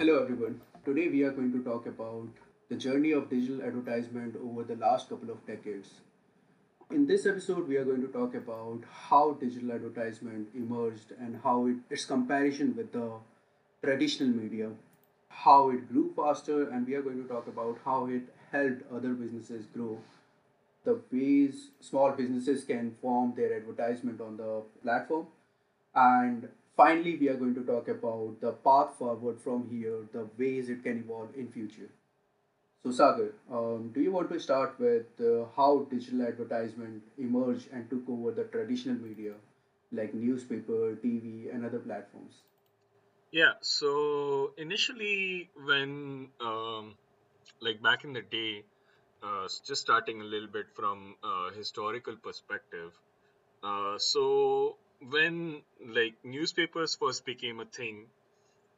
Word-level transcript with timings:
Hello 0.00 0.22
everyone. 0.22 0.60
Today 0.84 1.08
we 1.08 1.24
are 1.24 1.32
going 1.32 1.50
to 1.50 1.60
talk 1.64 1.86
about 1.86 2.28
the 2.68 2.76
journey 2.76 3.10
of 3.10 3.28
digital 3.28 3.60
advertisement 3.60 4.36
over 4.40 4.62
the 4.62 4.76
last 4.76 5.08
couple 5.08 5.28
of 5.28 5.44
decades. 5.44 5.88
In 6.92 7.04
this 7.04 7.26
episode, 7.26 7.66
we 7.66 7.78
are 7.78 7.84
going 7.84 8.02
to 8.02 8.12
talk 8.16 8.36
about 8.36 8.84
how 9.08 9.32
digital 9.40 9.72
advertisement 9.72 10.46
emerged 10.54 11.14
and 11.18 11.40
how 11.42 11.66
it, 11.66 11.78
its 11.90 12.04
comparison 12.04 12.76
with 12.76 12.92
the 12.92 13.10
traditional 13.82 14.28
media, 14.28 14.70
how 15.30 15.70
it 15.70 15.92
grew 15.92 16.12
faster, 16.14 16.70
and 16.70 16.86
we 16.86 16.94
are 16.94 17.02
going 17.02 17.20
to 17.20 17.28
talk 17.28 17.48
about 17.48 17.80
how 17.84 18.06
it 18.06 18.22
helped 18.52 18.84
other 18.92 19.14
businesses 19.14 19.66
grow, 19.74 19.98
the 20.84 21.00
ways 21.10 21.70
small 21.80 22.12
businesses 22.12 22.62
can 22.62 22.94
form 23.02 23.34
their 23.36 23.52
advertisement 23.56 24.20
on 24.20 24.36
the 24.36 24.62
platform, 24.80 25.26
and 25.96 26.48
finally, 26.78 27.16
we 27.18 27.28
are 27.28 27.36
going 27.36 27.54
to 27.56 27.64
talk 27.64 27.88
about 27.88 28.40
the 28.40 28.52
path 28.68 28.96
forward 28.98 29.40
from 29.40 29.68
here, 29.70 29.98
the 30.12 30.28
ways 30.38 30.70
it 30.70 30.82
can 30.84 31.00
evolve 31.00 31.34
in 31.36 31.50
future. 31.50 31.90
So, 32.82 32.90
Sagar, 32.92 33.32
um, 33.52 33.90
do 33.94 34.00
you 34.00 34.12
want 34.12 34.30
to 34.30 34.40
start 34.40 34.78
with 34.80 35.06
uh, 35.20 35.46
how 35.56 35.86
digital 35.90 36.22
advertisement 36.22 37.02
emerged 37.18 37.68
and 37.72 37.88
took 37.90 38.08
over 38.08 38.32
the 38.32 38.44
traditional 38.44 38.96
media 38.96 39.34
like 39.92 40.14
newspaper, 40.14 40.96
TV, 40.96 41.50
and 41.50 41.64
other 41.64 41.80
platforms? 41.80 42.42
Yeah, 43.32 43.52
so 43.62 44.52
initially, 44.58 45.50
when 45.54 46.30
um, 46.40 46.96
like 47.60 47.82
back 47.82 48.04
in 48.04 48.12
the 48.14 48.22
day, 48.22 48.64
uh, 49.22 49.48
just 49.66 49.82
starting 49.82 50.20
a 50.20 50.24
little 50.24 50.48
bit 50.48 50.66
from 50.74 51.16
a 51.24 51.50
historical 51.54 52.16
perspective. 52.16 52.92
Uh, 53.62 53.98
so 53.98 54.78
when 55.00 55.62
like 55.86 56.14
newspapers 56.24 56.94
first 56.96 57.24
became 57.24 57.60
a 57.60 57.64
thing, 57.66 58.06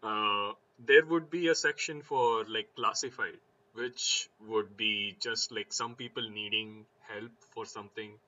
uh, 0.02 0.52
there 0.78 1.04
would 1.06 1.30
be 1.30 1.48
a 1.48 1.54
section 1.54 2.02
for 2.02 2.44
like 2.46 2.74
classified, 2.76 3.38
which 3.74 4.28
would 4.40 4.76
be 4.76 5.16
just 5.20 5.52
like 5.52 5.72
some 5.72 5.96
people 5.96 6.28
needing 6.30 6.86
help 7.08 7.32
for 7.54 7.66
something, 7.66 8.18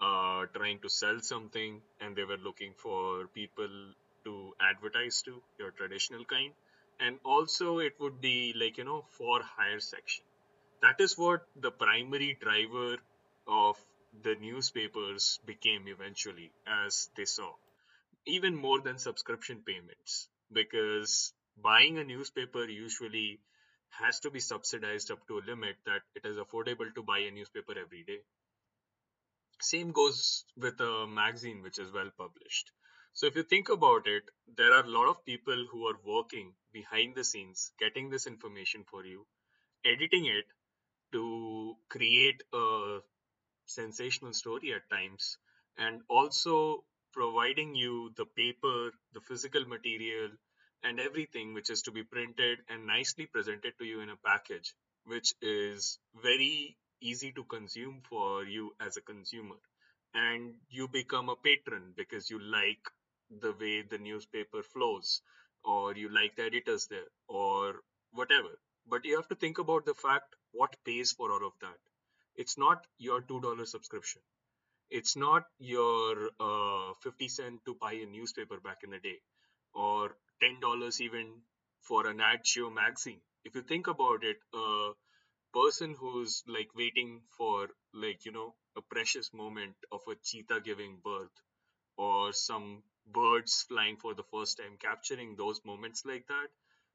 uh, 0.00 0.46
trying 0.54 0.80
to 0.80 0.88
sell 0.90 1.20
something, 1.20 1.82
and 2.00 2.16
they 2.16 2.24
were 2.24 2.38
looking 2.38 2.74
for 2.74 3.26
people 3.28 3.92
to 4.24 4.54
advertise 4.60 5.22
to, 5.22 5.42
your 5.58 5.70
traditional 5.72 6.24
kind. 6.24 6.52
And 7.00 7.18
also, 7.24 7.78
it 7.78 7.94
would 8.00 8.20
be 8.20 8.52
like, 8.56 8.78
you 8.78 8.84
know, 8.84 9.04
for 9.10 9.42
hire 9.42 9.80
section. 9.80 10.24
That 10.82 11.00
is 11.00 11.18
what 11.18 11.46
the 11.56 11.70
primary 11.70 12.34
driver 12.40 12.96
of 13.46 13.76
the 14.22 14.34
newspapers 14.36 15.38
became 15.44 15.88
eventually, 15.88 16.52
as 16.66 17.08
they 17.16 17.24
saw 17.24 17.52
even 18.26 18.56
more 18.56 18.80
than 18.80 18.98
subscription 18.98 19.62
payments 19.64 20.28
because 20.52 21.32
buying 21.62 21.98
a 21.98 22.04
newspaper 22.04 22.64
usually 22.64 23.40
has 23.90 24.20
to 24.20 24.30
be 24.30 24.40
subsidized 24.40 25.10
up 25.10 25.26
to 25.28 25.38
a 25.38 25.46
limit 25.46 25.76
that 25.86 26.02
it 26.14 26.26
is 26.26 26.36
affordable 26.36 26.92
to 26.94 27.02
buy 27.02 27.18
a 27.20 27.30
newspaper 27.30 27.78
every 27.78 28.02
day. 28.04 28.18
Same 29.60 29.92
goes 29.92 30.44
with 30.56 30.78
a 30.80 31.06
magazine 31.06 31.62
which 31.62 31.78
is 31.78 31.92
well 31.92 32.10
published. 32.18 32.72
So 33.14 33.26
if 33.26 33.36
you 33.36 33.42
think 33.42 33.70
about 33.70 34.06
it, 34.06 34.24
there 34.56 34.74
are 34.74 34.84
a 34.84 34.90
lot 34.90 35.08
of 35.08 35.24
people 35.24 35.66
who 35.70 35.86
are 35.86 35.98
working 36.04 36.52
behind 36.72 37.14
the 37.14 37.24
scenes, 37.24 37.72
getting 37.78 38.10
this 38.10 38.26
information 38.26 38.84
for 38.90 39.06
you, 39.06 39.26
editing 39.84 40.26
it 40.26 40.44
to 41.12 41.74
create 41.88 42.42
a 42.52 42.98
sensational 43.66 44.32
story 44.32 44.72
at 44.72 44.88
times, 44.90 45.38
and 45.76 46.02
also 46.08 46.84
providing 47.12 47.74
you 47.74 48.12
the 48.16 48.26
paper, 48.26 48.92
the 49.12 49.20
physical 49.20 49.64
material, 49.66 50.30
and 50.82 51.00
everything 51.00 51.52
which 51.54 51.70
is 51.70 51.82
to 51.82 51.90
be 51.90 52.02
printed 52.02 52.58
and 52.68 52.86
nicely 52.86 53.26
presented 53.26 53.76
to 53.78 53.84
you 53.84 54.00
in 54.00 54.10
a 54.10 54.16
package, 54.16 54.74
which 55.04 55.34
is 55.42 55.98
very 56.22 56.76
easy 57.00 57.32
to 57.32 57.44
consume 57.44 58.00
for 58.08 58.44
you 58.44 58.74
as 58.80 58.96
a 58.96 59.02
consumer. 59.02 59.56
And 60.14 60.54
you 60.68 60.88
become 60.88 61.28
a 61.28 61.36
patron 61.36 61.92
because 61.96 62.30
you 62.30 62.38
like 62.38 62.90
the 63.30 63.52
way 63.52 63.82
the 63.82 63.98
newspaper 63.98 64.62
flows, 64.62 65.22
or 65.64 65.94
you 65.94 66.08
like 66.08 66.36
the 66.36 66.44
editors 66.44 66.86
there, 66.86 67.10
or 67.28 67.82
whatever. 68.12 68.58
But 68.86 69.04
you 69.04 69.16
have 69.16 69.28
to 69.28 69.34
think 69.34 69.58
about 69.58 69.84
the 69.84 69.94
fact 69.94 70.34
what 70.52 70.76
pays 70.84 71.12
for 71.12 71.32
all 71.32 71.46
of 71.46 71.52
that 71.60 71.78
it's 72.36 72.58
not 72.58 72.86
your 72.98 73.20
$2 73.22 73.70
subscription. 73.70 74.22
It's 74.90 75.16
not 75.16 75.44
your 75.58 76.30
uh, 76.40 76.94
50 77.02 77.28
cent 77.28 77.64
to 77.66 77.74
buy 77.76 77.92
a 77.94 78.06
newspaper 78.06 78.58
back 78.60 78.82
in 78.84 78.90
the 78.90 78.98
day 78.98 79.20
or 79.74 80.16
$10 80.40 81.00
even 81.00 81.42
for 81.82 82.06
an 82.08 82.20
ad 82.20 82.46
show 82.46 82.70
magazine. 82.70 83.20
If 83.44 83.54
you 83.54 83.62
think 83.62 83.86
about 83.86 84.24
it, 84.24 84.38
a 84.54 84.92
person 85.52 85.94
who's 85.94 86.44
like 86.46 86.74
waiting 86.74 87.22
for 87.36 87.68
like, 87.92 88.24
you 88.24 88.32
know, 88.32 88.54
a 88.76 88.82
precious 88.82 89.32
moment 89.34 89.76
of 89.92 90.02
a 90.08 90.14
cheetah 90.16 90.60
giving 90.60 90.98
birth 91.04 91.32
or 91.98 92.32
some 92.32 92.82
birds 93.06 93.62
flying 93.68 93.96
for 93.98 94.14
the 94.14 94.22
first 94.24 94.56
time, 94.58 94.78
capturing 94.78 95.36
those 95.36 95.60
moments 95.64 96.04
like 96.06 96.26
that, 96.28 96.48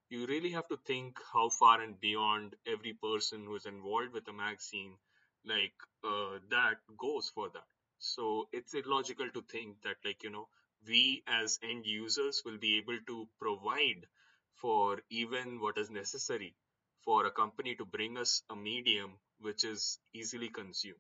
you 0.10 0.26
really 0.28 0.52
have 0.52 0.68
to 0.70 0.78
think 0.78 1.18
how 1.34 1.50
far 1.50 1.82
and 1.82 2.00
beyond 2.00 2.56
every 2.66 2.94
person 2.94 3.46
who's 3.46 3.66
involved 3.66 4.14
with 4.14 4.28
a 4.28 4.34
magazine 4.34 4.98
like 5.46 5.74
uh, 6.04 6.40
that 6.50 6.78
goes 6.98 7.30
for 7.30 7.50
that. 7.50 7.68
So 8.00 8.50
it's 8.52 8.74
illogical 8.74 9.30
to 9.30 9.42
think 9.44 9.82
that, 9.84 9.98
like, 10.04 10.24
you 10.24 10.30
know, 10.32 10.48
we 10.88 11.24
as 11.28 11.60
end 11.64 11.86
users 11.86 12.42
will 12.44 12.58
be 12.58 12.78
able 12.78 12.98
to 13.08 13.28
provide 13.40 14.08
for 14.56 15.02
even 15.10 15.60
what 15.60 15.78
is 15.78 15.90
necessary 15.90 16.56
for 17.04 17.26
a 17.26 17.32
company 17.32 17.76
to 17.76 17.86
bring 17.86 18.18
us 18.18 18.44
a 18.50 18.56
medium 18.56 19.20
which 19.40 19.64
is 19.64 20.00
easily 20.14 20.50
consumed. 20.50 20.96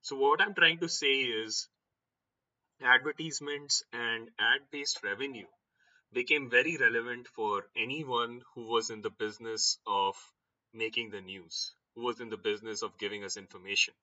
So, 0.00 0.16
what 0.16 0.40
I'm 0.40 0.54
trying 0.54 0.78
to 0.80 0.88
say 0.88 1.12
is 1.22 1.68
advertisements 2.82 3.82
and 3.92 4.30
ad 4.38 4.60
based 4.70 5.02
revenue 5.02 5.46
became 6.12 6.50
very 6.50 6.76
relevant 6.76 7.28
for 7.28 7.66
anyone 7.76 8.42
who 8.54 8.62
was 8.68 8.90
in 8.90 9.00
the 9.02 9.10
business 9.10 9.78
of 9.86 10.16
making 10.74 11.10
the 11.10 11.20
news, 11.20 11.74
who 11.94 12.02
was 12.02 12.20
in 12.20 12.30
the 12.30 12.36
business 12.36 12.82
of 12.82 12.98
giving 12.98 13.24
us 13.24 13.36
information. 13.36 13.94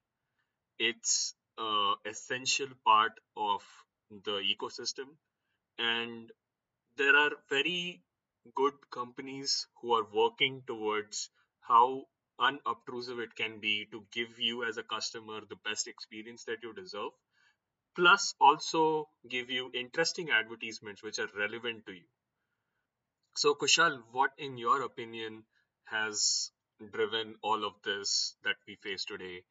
It's 0.79 1.35
a 1.57 1.94
essential 2.05 2.69
part 2.85 3.13
of 3.38 3.63
the 4.09 4.41
ecosystem, 4.53 5.16
and 5.77 6.31
there 6.97 7.16
are 7.16 7.31
very 7.49 8.03
good 8.55 8.73
companies 8.91 9.67
who 9.81 9.94
are 9.94 10.05
working 10.13 10.63
towards 10.67 11.29
how 11.61 12.07
unobtrusive 12.39 13.19
it 13.19 13.35
can 13.35 13.59
be 13.59 13.85
to 13.91 14.05
give 14.11 14.39
you 14.39 14.63
as 14.66 14.78
a 14.78 14.83
customer 14.83 15.41
the 15.45 15.57
best 15.57 15.88
experience 15.88 16.45
that 16.45 16.63
you 16.63 16.73
deserve 16.73 17.11
plus 17.95 18.33
also 18.41 19.09
give 19.29 19.51
you 19.51 19.72
interesting 19.75 20.31
advertisements 20.31 21.03
which 21.03 21.19
are 21.19 21.29
relevant 21.38 21.85
to 21.85 21.94
you 21.94 22.07
So, 23.35 23.55
Kushal, 23.55 24.03
what, 24.11 24.33
in 24.38 24.59
your 24.59 24.83
opinion, 24.83 25.44
has 25.85 26.51
driven 26.91 27.35
all 27.41 27.66
of 27.66 27.73
this 27.84 28.35
that 28.44 28.57
we 28.67 28.75
face 28.75 29.06
today, 29.06 29.44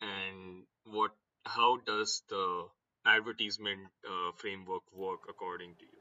and 0.00 0.64
what, 0.84 1.12
how 1.44 1.78
does 1.86 2.22
the 2.28 2.68
advertisement 3.06 3.88
uh, 4.06 4.32
framework 4.36 4.82
work 4.92 5.20
according 5.28 5.74
to 5.76 5.84
you? 5.84 6.00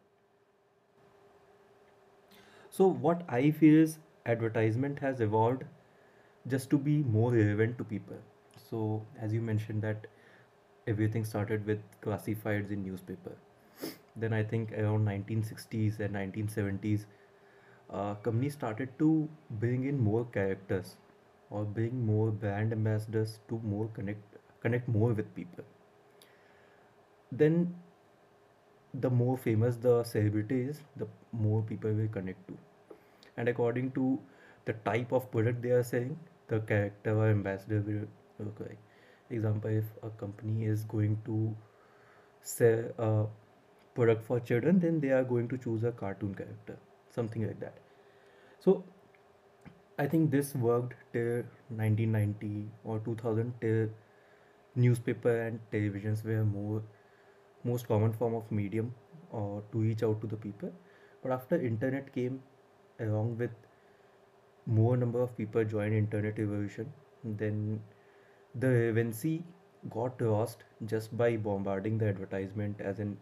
So, 2.69 2.87
what 2.87 3.23
I 3.27 3.51
feel 3.51 3.75
is 3.83 3.97
advertisement 4.25 4.99
has 4.99 5.21
evolved 5.21 5.63
just 6.47 6.69
to 6.69 6.77
be 6.77 7.03
more 7.03 7.31
relevant 7.31 7.77
to 7.77 7.83
people. 7.83 8.17
So, 8.69 9.05
as 9.19 9.33
you 9.33 9.41
mentioned, 9.41 9.81
that 9.83 10.07
everything 10.87 11.25
started 11.25 11.65
with 11.65 11.79
classifieds 12.01 12.71
in 12.71 12.83
newspaper. 12.83 13.35
Then 14.15 14.33
I 14.33 14.43
think 14.43 14.71
around 14.73 15.05
1960s 15.05 15.99
and 15.99 16.13
1970s, 16.13 17.05
uh, 17.91 18.13
companies 18.15 18.53
started 18.53 18.89
to 18.99 19.27
bring 19.49 19.85
in 19.85 19.99
more 19.99 20.25
characters 20.25 20.95
or 21.49 21.63
bring 21.63 22.05
more 22.05 22.31
brand 22.31 22.71
ambassadors 22.71 23.39
to 23.49 23.59
more 23.63 23.87
connect 23.93 24.21
connect 24.61 24.87
more 24.87 25.13
with 25.13 25.33
people. 25.35 25.63
Then 27.31 27.75
the 28.93 29.09
more 29.09 29.37
famous 29.37 29.77
the 29.77 30.03
celebrity 30.03 30.61
is, 30.61 30.81
the 30.97 31.07
more 31.31 31.61
people 31.61 31.91
will 31.91 32.07
connect 32.07 32.47
to. 32.47 32.57
And 33.37 33.47
according 33.47 33.91
to 33.91 34.19
the 34.65 34.73
type 34.73 35.11
of 35.11 35.31
product 35.31 35.61
they 35.61 35.69
are 35.69 35.83
selling, 35.83 36.19
the 36.47 36.59
character 36.59 37.15
or 37.17 37.29
ambassador 37.29 37.81
will 37.87 38.45
look 38.45 38.59
like. 38.59 38.77
Example, 39.29 39.69
if 39.69 39.85
a 40.03 40.09
company 40.09 40.65
is 40.65 40.83
going 40.83 41.21
to 41.25 41.55
sell 42.41 42.83
a 42.97 43.25
product 43.93 44.23
for 44.25 44.39
children, 44.39 44.79
then 44.79 44.99
they 44.99 45.09
are 45.09 45.23
going 45.23 45.47
to 45.49 45.57
choose 45.57 45.83
a 45.83 45.91
cartoon 45.91 46.33
character, 46.33 46.77
something 47.09 47.45
like 47.47 47.59
that. 47.59 47.73
So 48.59 48.83
I 49.97 50.07
think 50.07 50.31
this 50.31 50.55
worked 50.55 50.95
till 51.13 51.43
1990 51.69 52.69
or 52.83 52.99
2000 52.99 53.53
till 53.61 53.89
newspaper 54.75 55.41
and 55.41 55.59
televisions 55.71 56.23
were 56.23 56.43
more 56.45 56.81
most 57.63 57.87
common 57.87 58.13
form 58.13 58.35
of 58.35 58.51
medium 58.51 58.93
or 59.31 59.61
to 59.71 59.79
reach 59.79 60.03
out 60.03 60.21
to 60.21 60.27
the 60.27 60.37
people 60.37 60.71
but 61.21 61.31
after 61.31 61.59
internet 61.59 62.13
came 62.13 62.41
along 62.99 63.37
with 63.37 63.51
more 64.65 64.95
number 64.97 65.21
of 65.21 65.35
people 65.37 65.63
joined 65.63 65.93
internet 65.93 66.37
revolution, 66.37 66.91
then 67.23 67.81
the 68.55 68.67
relevancy 68.69 69.43
got 69.89 70.21
lost 70.21 70.63
just 70.85 71.15
by 71.17 71.35
bombarding 71.37 71.97
the 71.97 72.07
advertisement 72.07 72.79
as 72.79 72.99
in 72.99 73.17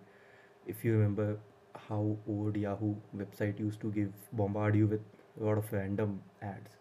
if 0.66 0.84
you 0.84 0.94
remember 0.94 1.38
how 1.76 2.18
old 2.28 2.56
Yahoo 2.56 2.96
website 3.16 3.60
used 3.60 3.82
to 3.82 3.92
give 3.92 4.12
bombard 4.34 4.76
you 4.76 4.88
with 4.88 5.02
a 5.40 5.44
lot 5.44 5.58
of 5.58 5.72
random 5.72 6.22
ads. 6.42 6.72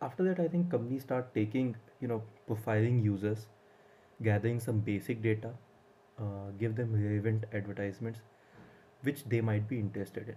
After 0.00 0.24
that, 0.24 0.40
I 0.40 0.48
think 0.48 0.70
companies 0.70 1.02
start 1.02 1.34
taking, 1.34 1.76
you 2.00 2.08
know, 2.08 2.22
profiling 2.48 3.02
users, 3.02 3.46
gathering 4.22 4.60
some 4.60 4.80
basic 4.80 5.22
data, 5.22 5.50
uh, 6.18 6.50
give 6.58 6.76
them 6.76 6.92
relevant 6.92 7.44
advertisements 7.52 8.20
which 9.02 9.24
they 9.24 9.40
might 9.40 9.68
be 9.68 9.78
interested 9.78 10.28
in. 10.28 10.36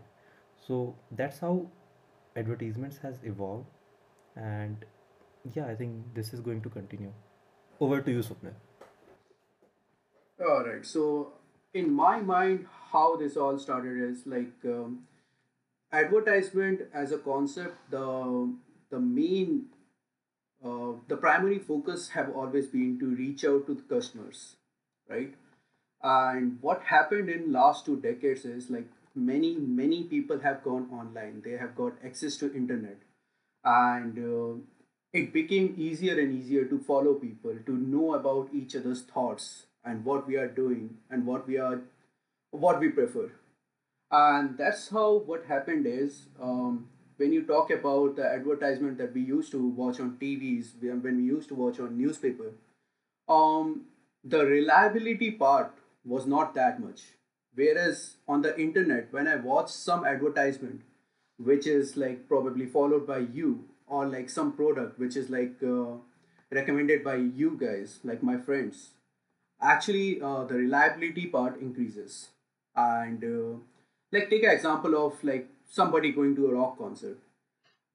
So 0.67 0.95
that's 1.11 1.39
how 1.39 1.67
advertisements 2.35 2.97
has 2.97 3.19
evolved, 3.23 3.65
and 4.35 4.85
yeah, 5.53 5.65
I 5.65 5.75
think 5.75 6.13
this 6.13 6.33
is 6.33 6.39
going 6.41 6.61
to 6.61 6.69
continue. 6.69 7.11
Over 7.79 8.01
to 8.01 8.11
you, 8.11 8.19
Swapnil. 8.19 8.53
All 10.47 10.63
right. 10.65 10.85
So, 10.85 11.33
in 11.73 11.93
my 11.93 12.19
mind, 12.21 12.65
how 12.91 13.15
this 13.15 13.37
all 13.37 13.59
started 13.59 14.01
is 14.09 14.25
like 14.25 14.53
um, 14.65 15.03
advertisement 15.91 16.81
as 16.93 17.11
a 17.11 17.17
concept. 17.17 17.91
The 17.91 18.53
the 18.89 18.99
main 18.99 19.65
uh, 20.63 20.93
the 21.07 21.17
primary 21.17 21.59
focus 21.59 22.09
have 22.09 22.31
always 22.35 22.67
been 22.67 22.99
to 22.99 23.15
reach 23.15 23.45
out 23.45 23.67
to 23.67 23.75
the 23.75 23.83
customers, 23.83 24.55
right? 25.07 25.33
And 26.01 26.57
what 26.61 26.83
happened 26.83 27.29
in 27.29 27.51
last 27.51 27.85
two 27.85 27.97
decades 27.99 28.45
is 28.45 28.69
like 28.69 28.87
many 29.15 29.55
many 29.55 30.03
people 30.03 30.39
have 30.39 30.63
gone 30.63 30.89
online. 30.91 31.41
They 31.45 31.57
have 31.57 31.75
got 31.75 31.93
access 32.03 32.37
to 32.37 32.53
internet, 32.53 32.97
and 33.63 34.17
uh, 34.17 34.61
it 35.13 35.33
became 35.33 35.75
easier 35.77 36.19
and 36.19 36.33
easier 36.33 36.65
to 36.65 36.79
follow 36.79 37.13
people, 37.13 37.55
to 37.65 37.71
know 37.71 38.13
about 38.15 38.49
each 38.53 38.75
other's 38.75 39.01
thoughts 39.01 39.65
and 39.85 40.03
what 40.05 40.27
we 40.27 40.35
are 40.35 40.47
doing 40.47 40.97
and 41.09 41.25
what 41.25 41.47
we 41.47 41.57
are 41.57 41.81
what 42.51 42.79
we 42.79 42.89
prefer. 42.89 43.31
And 44.11 44.57
that's 44.57 44.89
how 44.89 45.17
what 45.17 45.45
happened 45.45 45.85
is 45.85 46.25
um, 46.41 46.87
when 47.17 47.31
you 47.31 47.43
talk 47.43 47.69
about 47.69 48.15
the 48.15 48.25
advertisement 48.25 48.97
that 48.97 49.13
we 49.13 49.21
used 49.21 49.51
to 49.51 49.67
watch 49.81 49.99
on 49.99 50.17
tvs 50.21 50.71
when 50.81 51.17
we 51.17 51.23
used 51.23 51.49
to 51.49 51.55
watch 51.55 51.79
on 51.79 51.97
newspaper 51.97 52.51
um, 53.27 53.85
the 54.23 54.45
reliability 54.45 55.31
part 55.31 55.73
was 56.05 56.25
not 56.25 56.55
that 56.55 56.79
much. 56.79 57.01
Whereas 57.55 58.15
on 58.27 58.41
the 58.41 58.57
internet 58.59 59.11
when 59.11 59.27
i 59.27 59.35
watch 59.35 59.69
some 59.69 60.05
advertisement 60.05 60.81
which 61.37 61.67
is 61.67 61.97
like 61.97 62.27
probably 62.27 62.65
followed 62.65 63.05
by 63.07 63.19
you 63.39 63.65
or 63.87 64.05
like 64.05 64.29
some 64.29 64.53
product 64.53 64.99
which 64.99 65.17
is 65.17 65.29
like 65.29 65.55
uh, 65.63 65.95
recommended 66.51 67.03
by 67.03 67.15
you 67.15 67.57
guys 67.59 67.99
like 68.03 68.23
my 68.23 68.37
friends 68.37 68.91
actually 69.61 70.21
uh, 70.21 70.43
the 70.43 70.55
reliability 70.55 71.27
part 71.27 71.59
increases. 71.59 72.29
And 72.75 73.23
uh, 73.23 73.57
like 74.11 74.29
take 74.29 74.43
an 74.43 74.51
example 74.51 74.95
of 75.05 75.23
like 75.23 75.47
somebody 75.69 76.11
going 76.11 76.35
to 76.35 76.47
a 76.47 76.53
rock 76.53 76.77
concert. 76.77 77.17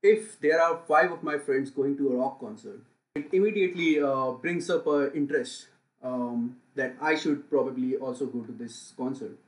If 0.02 0.38
there 0.40 0.60
are 0.60 0.80
five 0.86 1.10
of 1.10 1.22
my 1.22 1.38
friends 1.38 1.70
going 1.70 1.96
to 1.96 2.10
a 2.10 2.16
rock 2.16 2.40
concert 2.40 2.80
it 3.14 3.28
immediately 3.32 4.00
uh, 4.00 4.32
brings 4.32 4.68
up 4.68 4.86
a 4.88 5.12
interest 5.14 5.68
um, 6.02 6.56
that 6.74 6.96
i 7.00 7.14
should 7.14 7.48
probably 7.48 7.96
also 7.96 8.26
go 8.26 8.40
to 8.40 8.52
this 8.52 8.92
concert. 8.96 9.38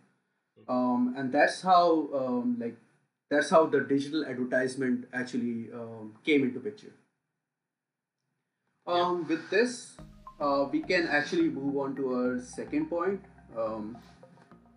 Um, 0.68 1.14
and 1.16 1.32
that's 1.32 1.62
how 1.62 2.08
um, 2.14 2.56
like 2.60 2.76
that's 3.28 3.50
how 3.50 3.66
the 3.66 3.80
digital 3.80 4.24
advertisement 4.24 5.08
actually 5.12 5.68
um, 5.72 6.14
came 6.24 6.44
into 6.44 6.60
picture. 6.60 6.92
Um, 8.86 9.26
with 9.26 9.50
this 9.50 9.96
uh, 10.40 10.66
we 10.70 10.82
can 10.82 11.06
actually 11.08 11.48
move 11.48 11.76
on 11.76 11.94
to 11.96 12.12
our 12.14 12.40
second 12.40 12.88
point 12.88 13.20
um, 13.56 13.96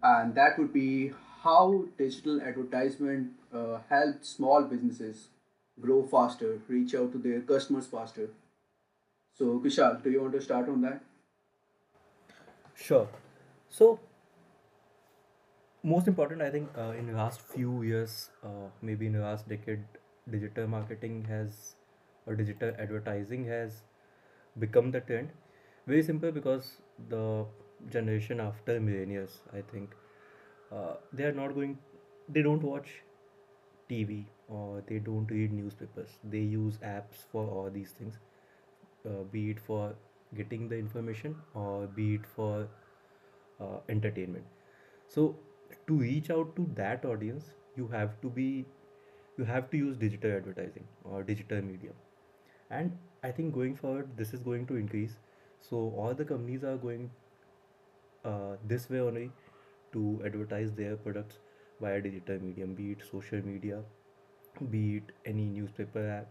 and 0.04 0.36
that 0.36 0.58
would 0.58 0.74
be 0.74 1.12
how 1.44 1.86
digital 1.98 2.42
advertisement 2.42 3.32
uh, 3.54 3.80
helped 3.90 4.26
small 4.26 4.64
businesses 4.64 5.28
grow 5.80 6.04
faster, 6.06 6.60
reach 6.68 6.94
out 6.96 7.12
to 7.14 7.18
their 7.18 7.42
customers 7.42 7.86
faster. 7.86 8.30
So, 9.34 9.60
Kushal, 9.60 10.04
do 10.04 10.12
you 10.12 10.22
want 10.22 10.34
to 10.34 10.42
start 10.42 10.68
on 10.68 10.82
that? 10.82 11.02
Sure. 12.76 13.08
So 13.70 14.00
most 15.84 16.08
important, 16.08 16.42
I 16.42 16.50
think, 16.50 16.70
uh, 16.78 16.92
in 16.98 17.08
the 17.08 17.14
last 17.14 17.42
few 17.42 17.84
years, 17.84 18.30
uh, 18.44 18.70
maybe 18.82 19.06
in 19.08 19.14
the 19.14 19.20
last 19.22 19.48
decade, 19.48 19.84
digital 20.30 20.68
marketing 20.68 21.26
has 21.30 21.76
or 22.26 22.36
digital 22.36 22.74
advertising 22.78 23.46
has 23.46 23.84
become 24.60 24.92
the 24.92 25.02
trend. 25.02 25.30
Very 25.90 26.04
simple 26.04 26.32
because 26.32 26.66
the 27.10 27.46
generation 27.90 28.40
after 28.40 28.80
millennials, 28.80 29.38
I 29.54 29.62
think, 29.62 29.96
uh, 30.72 30.96
they 31.14 31.24
are 31.24 31.32
not 31.32 31.56
going, 31.56 31.78
they 32.30 32.42
don't 32.42 32.62
watch 32.62 32.90
TV 33.90 34.26
or 34.48 34.84
they 34.88 35.00
don't 35.00 35.30
read 35.32 35.52
newspapers. 35.52 36.10
They 36.24 36.40
use 36.40 36.78
apps 36.78 37.24
for 37.32 37.46
all 37.48 37.70
these 37.72 37.92
things, 37.92 38.20
uh, 39.06 39.24
be 39.32 39.50
it 39.52 39.60
for 39.60 39.96
getting 40.36 40.70
the 40.70 40.78
information 40.78 41.36
or 41.56 41.88
be 41.88 42.16
it 42.16 42.26
for 42.36 42.68
uh, 43.62 43.80
entertainment. 43.90 44.46
So 45.08 45.36
to 45.88 45.94
reach 45.98 46.30
out 46.30 46.56
to 46.58 46.70
that 46.76 47.06
audience, 47.06 47.52
you 47.78 47.88
have 47.88 48.20
to 48.22 48.30
be 48.30 48.66
you 49.38 49.46
have 49.46 49.70
to 49.72 49.78
use 49.78 49.98
digital 49.98 50.32
advertising 50.38 50.86
or 51.06 51.24
digital 51.24 51.62
medium. 51.62 51.94
And 52.72 52.98
I 53.24 53.32
think 53.32 53.54
going 53.54 53.76
forward, 53.76 54.10
this 54.18 54.34
is 54.34 54.42
going 54.42 54.68
to 54.68 54.76
increase. 54.76 55.18
So 55.62 55.94
all 55.98 56.14
the 56.14 56.26
companies 56.26 56.64
are 56.64 56.78
going 56.78 57.10
uh, 58.26 58.56
this 58.66 58.90
way 58.90 59.00
only 59.00 59.32
to 59.94 60.22
advertise 60.26 60.72
their 60.74 60.96
products 60.98 61.40
via 61.82 62.02
digital 62.02 62.40
medium, 62.40 62.76
be 62.76 62.92
it 62.92 63.04
social 63.12 63.42
media, 63.46 63.82
be 64.72 64.98
it 64.98 65.12
any 65.26 65.46
newspaper 65.46 66.08
app. 66.10 66.28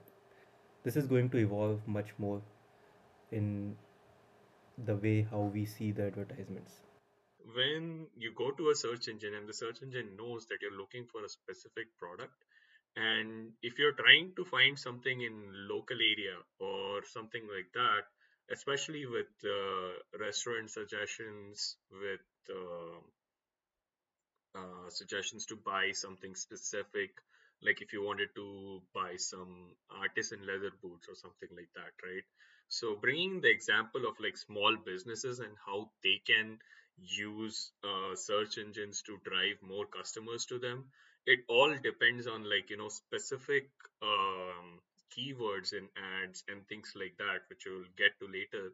This 0.84 0.96
is 0.96 1.06
going 1.06 1.30
to 1.30 1.38
evolve 1.38 1.86
much 1.86 2.08
more 2.18 2.42
in 3.32 3.76
the 4.84 4.96
way 4.96 5.26
how 5.30 5.40
we 5.54 5.64
see 5.66 5.92
the 5.92 6.06
advertisements. 6.06 6.80
when 7.54 8.06
you 8.16 8.32
go 8.34 8.50
to 8.52 8.70
a 8.70 8.74
search 8.74 9.08
engine 9.08 9.34
and 9.34 9.48
the 9.48 9.52
search 9.52 9.82
engine 9.82 10.16
knows 10.16 10.46
that 10.46 10.58
you're 10.62 10.76
looking 10.78 11.06
for 11.12 11.24
a 11.24 11.28
specific 11.28 11.86
product 11.98 12.44
and 12.96 13.52
if 13.62 13.78
you're 13.78 13.96
trying 14.00 14.32
to 14.36 14.44
find 14.44 14.78
something 14.78 15.20
in 15.22 15.34
local 15.68 15.96
area 15.96 16.36
or 16.60 17.02
something 17.04 17.42
like 17.54 17.70
that 17.74 18.02
especially 18.50 19.06
with 19.06 19.32
uh, 19.44 20.18
restaurant 20.18 20.70
suggestions 20.70 21.76
with 21.90 22.26
uh, 22.50 22.98
uh, 24.58 24.88
suggestions 24.90 25.46
to 25.46 25.56
buy 25.56 25.90
something 25.92 26.34
specific, 26.34 27.10
like 27.62 27.82
if 27.82 27.92
you 27.92 28.02
wanted 28.02 28.28
to 28.34 28.80
buy 28.94 29.16
some 29.16 29.74
artisan 29.90 30.40
leather 30.46 30.72
boots 30.82 31.08
or 31.08 31.14
something 31.14 31.48
like 31.56 31.68
that, 31.74 31.92
right? 32.06 32.24
So 32.68 32.96
bringing 32.96 33.40
the 33.40 33.50
example 33.50 34.06
of 34.06 34.14
like 34.20 34.36
small 34.36 34.76
businesses 34.84 35.38
and 35.40 35.52
how 35.66 35.90
they 36.02 36.20
can 36.26 36.58
use 36.98 37.72
uh, 37.84 38.14
search 38.14 38.58
engines 38.58 39.02
to 39.02 39.18
drive 39.24 39.56
more 39.62 39.86
customers 39.86 40.44
to 40.46 40.58
them, 40.58 40.86
it 41.26 41.40
all 41.48 41.74
depends 41.82 42.26
on 42.26 42.44
like 42.44 42.70
you 42.70 42.76
know 42.76 42.88
specific 42.88 43.70
um, 44.02 44.80
keywords 45.16 45.72
in 45.72 45.88
ads 45.96 46.44
and 46.48 46.66
things 46.68 46.92
like 46.94 47.16
that, 47.18 47.40
which 47.48 47.66
you'll 47.66 47.92
get 47.96 48.18
to 48.20 48.26
later, 48.26 48.72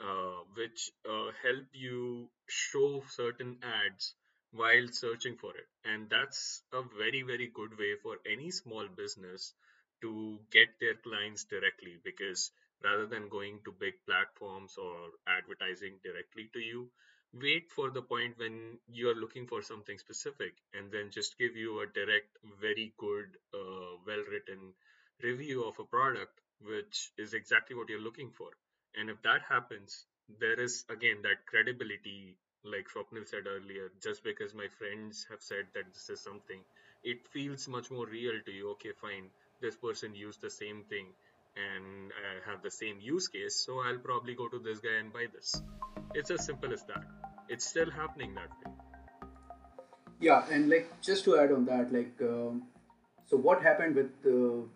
uh, 0.00 0.42
which 0.54 0.90
uh, 1.08 1.30
help 1.42 1.66
you 1.72 2.28
show 2.48 3.02
certain 3.08 3.56
ads 3.62 4.14
while 4.52 4.86
searching 4.90 5.36
for 5.36 5.50
it. 5.56 5.66
And 5.84 6.08
that's 6.08 6.62
a 6.72 6.82
very, 6.96 7.22
very 7.22 7.50
good 7.52 7.78
way 7.78 7.94
for 8.02 8.16
any 8.30 8.50
small 8.50 8.86
business 8.88 9.54
to 10.02 10.38
get 10.50 10.68
their 10.80 10.94
clients 10.94 11.44
directly 11.44 11.98
because 12.04 12.50
rather 12.82 13.06
than 13.06 13.28
going 13.28 13.60
to 13.64 13.72
big 13.72 13.94
platforms 14.06 14.76
or 14.76 14.94
advertising 15.26 15.94
directly 16.04 16.50
to 16.52 16.60
you, 16.60 16.88
wait 17.32 17.70
for 17.70 17.90
the 17.90 18.02
point 18.02 18.38
when 18.38 18.78
you're 18.86 19.14
looking 19.16 19.46
for 19.46 19.62
something 19.62 19.98
specific 19.98 20.54
and 20.72 20.92
then 20.92 21.10
just 21.10 21.38
give 21.38 21.56
you 21.56 21.80
a 21.80 21.86
direct, 21.86 22.36
very 22.60 22.92
good, 22.98 23.26
uh, 23.52 23.96
well 24.06 24.22
written 24.30 24.74
review 25.22 25.64
of 25.64 25.78
a 25.78 25.84
product, 25.84 26.40
which 26.60 27.10
is 27.18 27.34
exactly 27.34 27.76
what 27.76 27.88
you're 27.88 28.00
looking 28.00 28.30
for. 28.30 28.50
And 28.96 29.10
if 29.10 29.22
that 29.22 29.42
happens, 29.48 30.06
there 30.40 30.60
is 30.60 30.84
again 30.88 31.22
that 31.22 31.46
credibility 31.46 32.36
like 32.64 32.88
Swapnil 32.88 33.28
said 33.28 33.46
earlier, 33.46 33.92
just 34.02 34.24
because 34.24 34.54
my 34.54 34.66
friends 34.78 35.26
have 35.30 35.42
said 35.42 35.66
that 35.74 35.92
this 35.92 36.08
is 36.08 36.20
something, 36.20 36.60
it 37.02 37.28
feels 37.28 37.68
much 37.68 37.90
more 37.90 38.06
real 38.06 38.40
to 38.46 38.52
you. 38.52 38.70
Okay, 38.72 38.92
fine, 39.00 39.28
this 39.60 39.76
person 39.76 40.14
used 40.14 40.40
the 40.40 40.50
same 40.50 40.84
thing 40.88 41.06
and 41.56 42.10
uh, 42.12 42.50
have 42.50 42.62
the 42.62 42.70
same 42.70 42.98
use 43.00 43.28
case, 43.28 43.54
so 43.54 43.80
I'll 43.80 43.98
probably 43.98 44.34
go 44.34 44.48
to 44.48 44.58
this 44.58 44.80
guy 44.80 44.96
and 44.98 45.12
buy 45.12 45.26
this. 45.32 45.62
It's 46.14 46.30
as 46.30 46.44
simple 46.44 46.72
as 46.72 46.82
that. 46.84 47.04
It's 47.48 47.66
still 47.66 47.90
happening 47.90 48.34
that 48.34 48.48
way. 48.64 48.72
Yeah, 50.20 50.44
and 50.50 50.70
like 50.70 50.88
just 51.02 51.24
to 51.24 51.38
add 51.38 51.52
on 51.52 51.66
that, 51.66 51.92
like, 51.92 52.14
um, 52.22 52.62
so 53.26 53.36
what 53.36 53.62
happened 53.62 53.94
with 53.94 54.12
uh, 54.26 54.66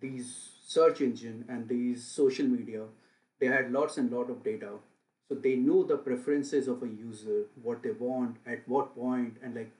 these 0.00 0.50
search 0.66 1.00
engine 1.00 1.44
and 1.48 1.68
these 1.68 2.04
social 2.04 2.46
media 2.46 2.84
they 3.40 3.46
had 3.46 3.72
lots 3.72 3.98
and 3.98 4.10
lot 4.12 4.30
of 4.30 4.42
data. 4.44 4.70
So 5.28 5.34
they 5.34 5.56
know 5.56 5.82
the 5.82 5.96
preferences 5.96 6.68
of 6.68 6.82
a 6.82 6.88
user 6.88 7.46
what 7.62 7.82
they 7.82 7.90
want 7.90 8.36
at 8.46 8.68
what 8.68 8.94
point 8.94 9.36
and 9.42 9.54
like 9.54 9.72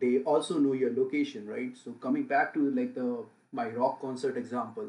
they 0.00 0.18
also 0.18 0.58
know 0.58 0.72
your 0.72 0.92
location 0.94 1.46
right? 1.46 1.76
So 1.76 1.92
coming 1.92 2.24
back 2.24 2.54
to 2.54 2.70
like 2.70 2.94
the 2.94 3.24
my 3.52 3.68
rock 3.68 4.00
concert 4.00 4.36
example 4.36 4.88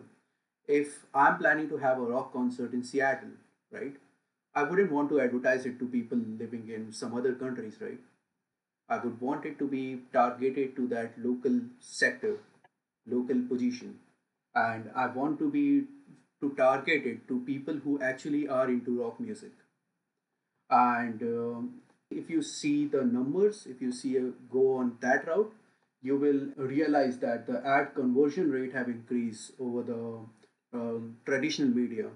if 0.67 1.05
i'm 1.15 1.37
planning 1.37 1.67
to 1.69 1.77
have 1.77 1.97
a 1.97 2.01
rock 2.01 2.31
concert 2.33 2.73
in 2.73 2.83
seattle 2.83 3.31
right 3.71 3.95
i 4.53 4.63
wouldn't 4.63 4.91
want 4.91 5.09
to 5.09 5.19
advertise 5.19 5.65
it 5.65 5.79
to 5.79 5.87
people 5.95 6.19
living 6.41 6.69
in 6.69 6.91
some 6.93 7.15
other 7.17 7.33
countries 7.33 7.77
right? 7.81 7.99
I 8.89 8.97
would 8.97 9.21
want 9.21 9.45
it 9.45 9.57
to 9.59 9.67
be 9.67 10.01
targeted 10.11 10.75
to 10.75 10.87
that 10.89 11.13
local 11.17 11.61
sector, 11.79 12.39
local 13.07 13.41
position, 13.47 13.99
and 14.55 14.89
I 14.95 15.07
want 15.07 15.39
to 15.39 15.49
be 15.49 15.85
to 16.41 16.49
target 16.55 17.05
it 17.05 17.27
to 17.27 17.39
people 17.41 17.75
who 17.75 18.01
actually 18.01 18.47
are 18.47 18.67
into 18.67 19.01
rock 19.01 19.19
music. 19.19 19.51
And 20.69 21.21
um, 21.21 21.73
if 22.09 22.29
you 22.29 22.41
see 22.41 22.87
the 22.87 23.03
numbers, 23.03 23.67
if 23.69 23.81
you 23.81 23.91
see 23.91 24.17
a, 24.17 24.31
go 24.51 24.77
on 24.77 24.97
that 25.01 25.27
route, 25.27 25.53
you 26.01 26.17
will 26.17 26.47
realize 26.57 27.19
that 27.19 27.45
the 27.45 27.65
ad 27.65 27.93
conversion 27.93 28.49
rate 28.49 28.73
have 28.73 28.87
increased 28.87 29.51
over 29.59 29.83
the 29.83 30.19
um, 30.73 31.17
traditional 31.25 31.69
media 31.69 32.09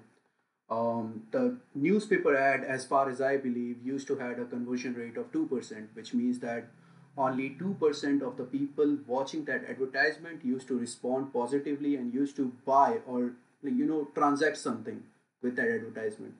um, 0.69 1.23
the 1.31 1.57
newspaper 1.75 2.35
ad, 2.35 2.63
as 2.63 2.85
far 2.85 3.09
as 3.09 3.21
I 3.21 3.37
believe, 3.37 3.85
used 3.85 4.07
to 4.07 4.15
had 4.15 4.39
a 4.39 4.45
conversion 4.45 4.95
rate 4.95 5.17
of 5.17 5.31
2%, 5.31 5.87
which 5.93 6.13
means 6.13 6.39
that 6.39 6.67
only 7.17 7.51
2% 7.51 8.21
of 8.21 8.37
the 8.37 8.43
people 8.43 8.97
watching 9.07 9.45
that 9.45 9.69
advertisement 9.69 10.43
used 10.43 10.67
to 10.67 10.77
respond 10.77 11.31
positively 11.31 11.95
and 11.95 12.13
used 12.13 12.35
to 12.35 12.51
buy 12.65 12.99
or 13.07 13.31
you 13.63 13.85
know 13.85 14.07
transact 14.13 14.57
something 14.57 15.03
with 15.41 15.55
that 15.55 15.69
advertisement. 15.69 16.33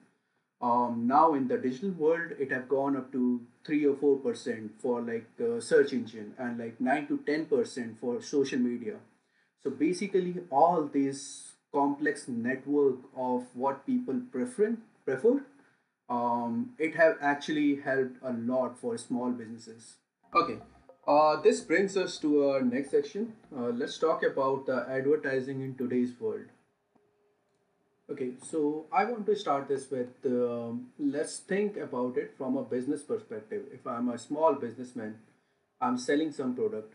Um, 0.60 1.06
now 1.06 1.34
in 1.34 1.48
the 1.48 1.58
digital 1.58 1.90
world, 1.90 2.32
it 2.38 2.50
have 2.50 2.68
gone 2.68 2.96
up 2.96 3.12
to 3.12 3.40
3 3.64 3.86
or 3.86 3.94
4% 3.94 4.70
for 4.78 5.02
like 5.02 5.26
uh, 5.40 5.60
search 5.60 5.92
engine 5.92 6.34
and 6.38 6.58
like 6.58 6.80
9 6.80 7.06
to 7.08 7.18
10% 7.18 7.98
for 7.98 8.22
social 8.22 8.58
media. 8.58 8.96
So 9.62 9.70
basically 9.70 10.36
all 10.50 10.84
this 10.84 11.52
complex 11.72 12.26
network 12.28 12.96
of 13.16 13.44
what 13.54 13.84
people 13.86 14.20
prefer 14.32 14.76
prefer 15.04 15.44
um, 16.08 16.70
it 16.78 16.94
have 16.94 17.16
actually 17.20 17.80
helped 17.84 18.16
a 18.22 18.32
lot 18.32 18.78
for 18.78 18.96
small 18.96 19.30
businesses 19.30 19.96
okay. 20.34 20.58
Uh, 21.06 21.40
this 21.40 21.60
brings 21.60 21.96
us 21.96 22.18
to 22.18 22.48
our 22.48 22.62
next 22.62 22.90
section. 22.90 23.32
Uh, 23.56 23.68
let's 23.68 23.96
talk 23.98 24.24
about 24.24 24.66
the 24.66 24.84
advertising 24.88 25.60
in 25.60 25.74
today's 25.76 26.18
world. 26.20 26.46
Okay 28.08 28.34
so 28.48 28.86
i 28.92 29.04
want 29.04 29.26
to 29.26 29.34
start 29.34 29.66
this 29.66 29.90
with 29.90 30.26
um, 30.26 30.90
let's 30.96 31.38
think 31.38 31.76
about 31.76 32.16
it 32.16 32.34
from 32.38 32.56
a 32.56 32.62
business 32.62 33.02
perspective. 33.02 33.64
If 33.72 33.86
i'm 33.86 34.08
a 34.10 34.18
small 34.18 34.54
businessman 34.54 35.16
i'm 35.80 35.98
selling 35.98 36.30
some 36.32 36.54
product. 36.54 36.94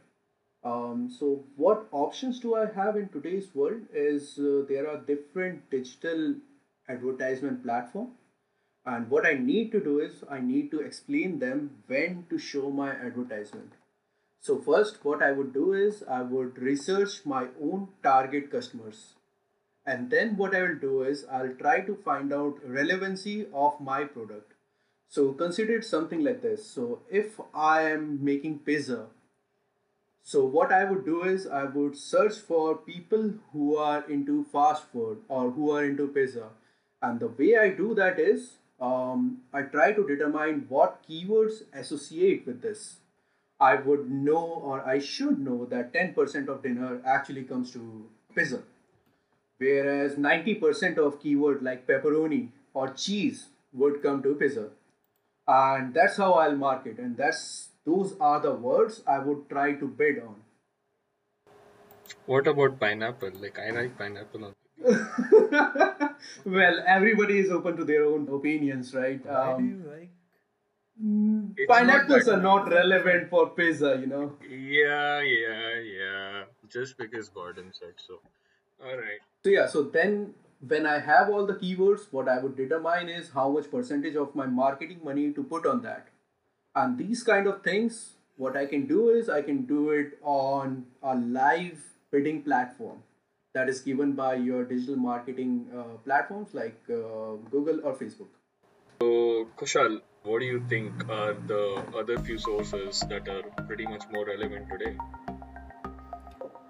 Um, 0.63 1.09
so 1.19 1.43
what 1.55 1.87
options 1.91 2.39
do 2.39 2.55
I 2.55 2.67
have 2.71 2.95
in 2.95 3.09
today's 3.09 3.53
world 3.55 3.81
is 3.93 4.37
uh, 4.39 4.61
there 4.69 4.87
are 4.87 4.97
different 4.97 5.69
digital 5.71 6.35
advertisement 6.87 7.63
platform 7.63 8.11
and 8.85 9.09
what 9.09 9.25
I 9.25 9.33
need 9.33 9.71
to 9.73 9.79
do 9.79 9.99
is 9.99 10.23
I 10.29 10.39
need 10.39 10.71
to 10.71 10.79
explain 10.79 11.39
them 11.39 11.71
when 11.87 12.25
to 12.29 12.37
show 12.37 12.69
my 12.69 12.91
advertisement. 12.91 13.73
So 14.39 14.57
first 14.57 15.03
what 15.03 15.21
I 15.21 15.31
would 15.31 15.53
do 15.53 15.73
is 15.73 16.03
I 16.03 16.21
would 16.21 16.57
research 16.57 17.25
my 17.25 17.47
own 17.61 17.89
target 18.03 18.51
customers 18.51 19.13
and 19.85 20.09
then 20.09 20.37
what 20.37 20.55
I 20.55 20.61
will 20.63 20.79
do 20.79 21.03
is 21.03 21.25
I'll 21.31 21.53
try 21.55 21.81
to 21.81 21.95
find 21.95 22.33
out 22.33 22.59
relevancy 22.65 23.47
of 23.53 23.79
my 23.79 24.03
product. 24.03 24.53
So 25.09 25.33
consider 25.33 25.77
it 25.77 25.85
something 25.85 26.23
like 26.23 26.41
this. 26.41 26.65
So 26.65 27.01
if 27.09 27.39
I 27.53 27.83
am 27.89 28.23
making 28.23 28.59
pizza 28.59 29.07
so 30.23 30.45
what 30.45 30.71
I 30.71 30.83
would 30.85 31.05
do 31.05 31.23
is 31.23 31.47
I 31.47 31.63
would 31.65 31.97
search 31.97 32.35
for 32.35 32.77
people 32.77 33.33
who 33.51 33.75
are 33.77 34.09
into 34.09 34.43
fast 34.45 34.83
food 34.91 35.23
or 35.27 35.51
who 35.51 35.71
are 35.71 35.83
into 35.83 36.07
pizza. 36.07 36.49
And 37.01 37.19
the 37.19 37.27
way 37.27 37.57
I 37.57 37.69
do 37.69 37.95
that 37.95 38.19
is 38.19 38.57
um, 38.81 39.37
I 39.53 39.61
try 39.61 39.93
to 39.93 40.07
determine 40.07 40.65
what 40.67 41.07
keywords 41.07 41.61
associate 41.71 42.47
with 42.47 42.61
this. 42.61 42.97
I 43.59 43.75
would 43.75 44.09
know 44.09 44.43
or 44.43 44.81
I 44.87 44.97
should 44.97 45.39
know 45.39 45.65
that 45.65 45.93
10% 45.93 46.47
of 46.47 46.63
dinner 46.63 46.99
actually 47.05 47.43
comes 47.43 47.71
to 47.73 48.05
pizza. 48.35 48.63
Whereas 49.59 50.15
90% 50.15 50.97
of 50.97 51.21
keyword 51.21 51.61
like 51.61 51.85
pepperoni 51.85 52.49
or 52.73 52.89
cheese 52.89 53.49
would 53.71 54.01
come 54.01 54.23
to 54.23 54.33
pizza. 54.33 54.69
And 55.47 55.93
that's 55.93 56.17
how 56.17 56.33
I'll 56.33 56.55
market. 56.55 56.97
And 56.97 57.15
that's 57.15 57.69
those 57.85 58.15
are 58.19 58.39
the 58.39 58.53
words 58.53 59.03
I 59.07 59.19
would 59.19 59.47
try 59.47 59.73
to 59.73 59.87
bid 59.87 60.19
on. 60.19 60.35
What 62.25 62.47
about 62.47 62.79
pineapple? 62.79 63.31
Like 63.39 63.59
I 63.59 63.69
like 63.69 63.97
pineapple 63.97 64.45
on 64.45 64.55
well, 66.45 66.83
everybody 66.87 67.39
is 67.39 67.51
open 67.51 67.77
to 67.77 67.83
their 67.85 68.03
own 68.05 68.27
opinions, 68.29 68.93
right? 68.95 69.23
Why 69.25 69.45
do 69.57 69.63
Um, 69.63 69.69
you 69.69 69.91
like? 69.91 70.09
mm, 71.03 71.53
It's 71.57 71.67
pineapples 71.71 72.25
that 72.25 72.33
are 72.37 72.41
not 72.41 72.69
relevant 72.71 73.29
for 73.29 73.49
pizza, 73.49 73.97
you 73.99 74.07
know. 74.07 74.37
Yeah, 74.49 75.21
yeah, 75.21 75.79
yeah. 75.79 76.43
Just 76.69 76.97
because 76.97 77.29
Gordon 77.29 77.71
said 77.73 77.93
so. 77.97 78.19
Alright. 78.83 79.21
So 79.43 79.49
yeah, 79.49 79.67
so 79.67 79.83
then 79.83 80.33
when 80.67 80.85
I 80.85 80.99
have 80.99 81.29
all 81.29 81.45
the 81.45 81.55
keywords, 81.55 82.07
what 82.11 82.27
I 82.29 82.39
would 82.39 82.55
determine 82.55 83.09
is 83.09 83.29
how 83.31 83.49
much 83.49 83.69
percentage 83.71 84.15
of 84.15 84.35
my 84.35 84.45
marketing 84.45 84.99
money 85.03 85.31
to 85.33 85.43
put 85.43 85.65
on 85.65 85.81
that. 85.83 86.07
And 86.75 86.97
these 86.97 87.23
kind 87.23 87.47
of 87.47 87.63
things, 87.63 88.13
what 88.37 88.55
I 88.55 88.65
can 88.65 88.85
do 88.87 89.09
is 89.09 89.29
I 89.29 89.41
can 89.41 89.65
do 89.65 89.89
it 89.91 90.17
on 90.23 90.85
a 91.03 91.15
live 91.15 91.83
bidding 92.11 92.43
platform 92.43 93.03
that 93.53 93.69
is 93.69 93.81
given 93.81 94.13
by 94.13 94.35
your 94.35 94.63
digital 94.63 94.95
marketing 94.95 95.67
uh, 95.77 95.97
platforms 96.05 96.53
like 96.53 96.79
uh, 96.89 97.35
Google 97.49 97.81
or 97.83 97.93
Facebook. 97.93 98.29
So 99.01 99.47
Kushal, 99.57 100.01
what 100.23 100.39
do 100.39 100.45
you 100.45 100.63
think 100.69 101.09
are 101.09 101.33
the 101.33 101.83
other 101.97 102.17
few 102.19 102.37
sources 102.37 103.01
that 103.09 103.27
are 103.27 103.43
pretty 103.65 103.85
much 103.85 104.03
more 104.11 104.25
relevant 104.25 104.69
today? 104.69 104.95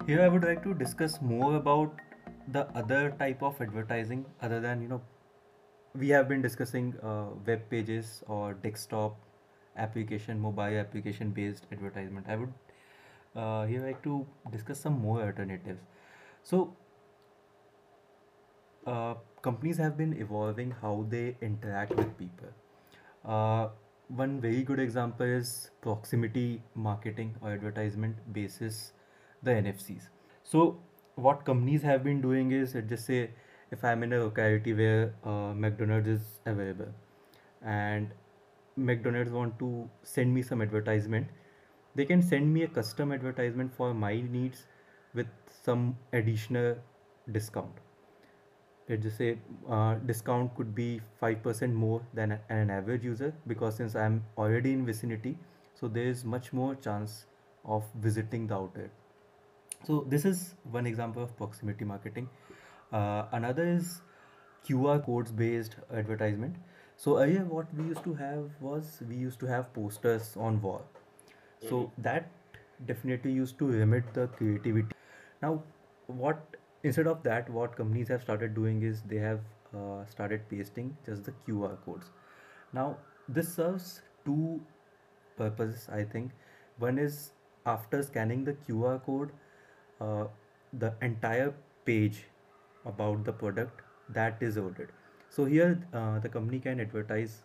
Here 0.06 0.22
I 0.22 0.28
would 0.28 0.42
like 0.42 0.62
to 0.64 0.74
discuss 0.74 1.20
more 1.20 1.56
about 1.56 1.94
the 2.48 2.66
other 2.74 3.14
type 3.18 3.42
of 3.42 3.60
advertising 3.60 4.24
other 4.42 4.60
than 4.60 4.82
you 4.82 4.88
know 4.88 5.00
we 5.94 6.08
have 6.08 6.28
been 6.28 6.42
discussing 6.42 6.94
uh, 7.02 7.26
web 7.46 7.68
pages 7.70 8.22
or 8.26 8.54
desktop 8.54 9.16
application 9.76 10.40
mobile 10.40 10.78
application 10.80 11.30
based 11.30 11.66
advertisement 11.70 12.26
i 12.28 12.36
would 12.36 12.52
uh, 13.36 13.64
here 13.66 13.86
like 13.86 14.02
to 14.02 14.26
discuss 14.50 14.80
some 14.80 14.98
more 15.00 15.22
alternatives 15.22 15.80
so 16.42 16.76
uh, 18.86 19.14
companies 19.42 19.76
have 19.76 19.96
been 19.96 20.14
evolving 20.20 20.74
how 20.80 21.06
they 21.08 21.36
interact 21.40 21.94
with 21.94 22.16
people. 22.18 22.48
Uh, 23.24 23.68
one 24.08 24.40
very 24.40 24.62
good 24.62 24.80
example 24.80 25.26
is 25.26 25.70
proximity 25.80 26.62
marketing 26.74 27.34
or 27.40 27.52
advertisement 27.52 28.16
basis 28.32 28.92
the 29.42 29.50
nfcs 29.50 30.08
so 30.42 30.78
what 31.14 31.44
companies 31.44 31.82
have 31.82 32.04
been 32.04 32.20
doing 32.20 32.50
is 32.52 32.74
just 32.90 33.06
say 33.06 33.30
if 33.70 33.84
i'm 33.84 34.02
in 34.02 34.12
a 34.12 34.18
locality 34.18 34.74
where 34.74 35.14
uh, 35.24 35.54
mcdonald's 35.54 36.08
is 36.08 36.40
available 36.44 36.92
and 37.62 38.10
McDonald's 38.76 39.30
want 39.30 39.58
to 39.58 39.88
send 40.02 40.34
me 40.34 40.42
some 40.42 40.62
advertisement, 40.62 41.28
they 41.94 42.04
can 42.04 42.22
send 42.22 42.52
me 42.52 42.62
a 42.62 42.68
custom 42.68 43.12
advertisement 43.12 43.74
for 43.74 43.92
my 43.92 44.20
needs 44.20 44.66
with 45.14 45.26
some 45.64 45.96
additional 46.12 46.76
discount. 47.30 47.72
Let's 48.88 49.02
just 49.04 49.18
say 49.18 49.38
uh, 49.68 49.94
discount 50.06 50.54
could 50.56 50.74
be 50.74 51.00
5% 51.22 51.72
more 51.72 52.02
than 52.14 52.38
an 52.48 52.70
average 52.70 53.04
user 53.04 53.32
because 53.46 53.76
since 53.76 53.94
I'm 53.94 54.24
already 54.36 54.72
in 54.72 54.84
vicinity, 54.84 55.38
so 55.74 55.88
there 55.88 56.04
is 56.04 56.24
much 56.24 56.52
more 56.52 56.74
chance 56.74 57.26
of 57.64 57.84
visiting 57.94 58.48
the 58.48 58.56
outlet. 58.56 58.90
So 59.86 60.04
this 60.08 60.24
is 60.24 60.54
one 60.70 60.86
example 60.86 61.22
of 61.22 61.36
proximity 61.36 61.84
marketing. 61.84 62.28
Uh, 62.92 63.24
another 63.32 63.64
is 63.66 64.00
QR 64.68 65.04
codes 65.04 65.30
based 65.32 65.76
advertisement. 65.92 66.56
So 66.96 67.18
earlier 67.18 67.44
what 67.44 67.72
we 67.74 67.84
used 67.84 68.04
to 68.04 68.14
have 68.14 68.50
was 68.60 69.00
we 69.08 69.16
used 69.16 69.40
to 69.40 69.46
have 69.46 69.72
posters 69.74 70.36
on 70.36 70.60
wall. 70.60 70.84
So 71.68 71.92
that 71.98 72.30
definitely 72.86 73.32
used 73.32 73.58
to 73.58 73.68
limit 73.68 74.12
the 74.14 74.26
creativity. 74.26 74.91
Now 75.42 75.62
what 76.06 76.56
instead 76.82 77.06
of 77.06 77.22
that 77.24 77.50
what 77.50 77.76
companies 77.76 78.08
have 78.08 78.22
started 78.22 78.54
doing 78.54 78.82
is 78.82 79.02
they 79.02 79.16
have 79.16 79.40
uh, 79.76 80.04
started 80.06 80.48
pasting 80.48 80.96
just 81.06 81.24
the 81.24 81.34
QR 81.46 81.76
codes. 81.84 82.10
Now 82.72 82.96
this 83.28 83.54
serves 83.54 84.02
two 84.24 84.60
purposes 85.36 85.88
I 85.92 86.04
think. 86.04 86.32
One 86.78 86.98
is 86.98 87.32
after 87.66 88.02
scanning 88.02 88.44
the 88.44 88.54
QR 88.54 89.04
code, 89.04 89.30
uh, 90.00 90.24
the 90.72 90.94
entire 91.00 91.54
page 91.84 92.24
about 92.86 93.24
the 93.24 93.32
product 93.32 93.82
that 94.08 94.36
is 94.40 94.58
ordered. 94.58 94.90
So 95.28 95.44
here 95.44 95.78
uh, 95.92 96.18
the 96.18 96.28
company 96.28 96.58
can 96.60 96.80
advertise 96.80 97.42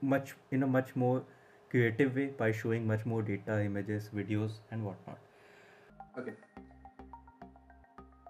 much 0.00 0.34
in 0.50 0.62
a 0.62 0.66
much 0.66 0.94
more 0.96 1.22
creative 1.70 2.16
way 2.16 2.26
by 2.26 2.52
showing 2.52 2.86
much 2.86 3.06
more 3.06 3.22
data, 3.22 3.62
images, 3.64 4.10
videos, 4.14 4.58
and 4.70 4.84
whatnot. 4.84 5.18
Okay. 6.18 6.32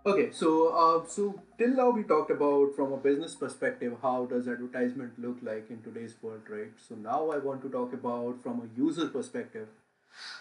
Okay, 0.04 0.30
so 0.32 0.68
uh, 0.68 1.06
so 1.08 1.40
till 1.58 1.74
now 1.76 1.90
we 1.90 2.02
talked 2.02 2.30
about 2.30 2.74
from 2.74 2.92
a 2.92 2.96
business 2.96 3.34
perspective 3.36 3.96
how 4.02 4.26
does 4.26 4.48
advertisement 4.48 5.18
look 5.18 5.36
like 5.42 5.70
in 5.70 5.80
today's 5.82 6.14
world, 6.22 6.42
right? 6.48 6.72
So 6.88 6.96
now 6.96 7.30
I 7.30 7.38
want 7.38 7.62
to 7.62 7.68
talk 7.68 7.92
about 7.92 8.42
from 8.42 8.62
a 8.62 8.80
user 8.80 9.06
perspective. 9.06 9.68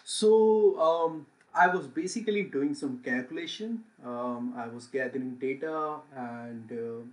So 0.03 0.79
um, 0.79 1.27
I 1.53 1.67
was 1.67 1.85
basically 1.85 2.43
doing 2.43 2.73
some 2.73 3.01
calculation. 3.05 3.83
Um, 4.03 4.53
I 4.57 4.67
was 4.67 4.87
gathering 4.87 5.35
data 5.35 5.97
and 6.15 6.71
uh, 6.71 7.05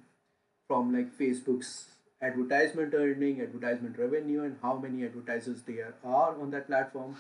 from 0.66 0.94
like 0.94 1.12
Facebook's 1.18 1.86
advertisement 2.22 2.94
earning, 2.94 3.42
advertisement 3.42 3.98
revenue, 3.98 4.42
and 4.44 4.56
how 4.62 4.76
many 4.76 5.04
advertisers 5.04 5.62
there 5.62 5.94
are 6.02 6.40
on 6.40 6.50
that 6.52 6.66
platform. 6.66 7.16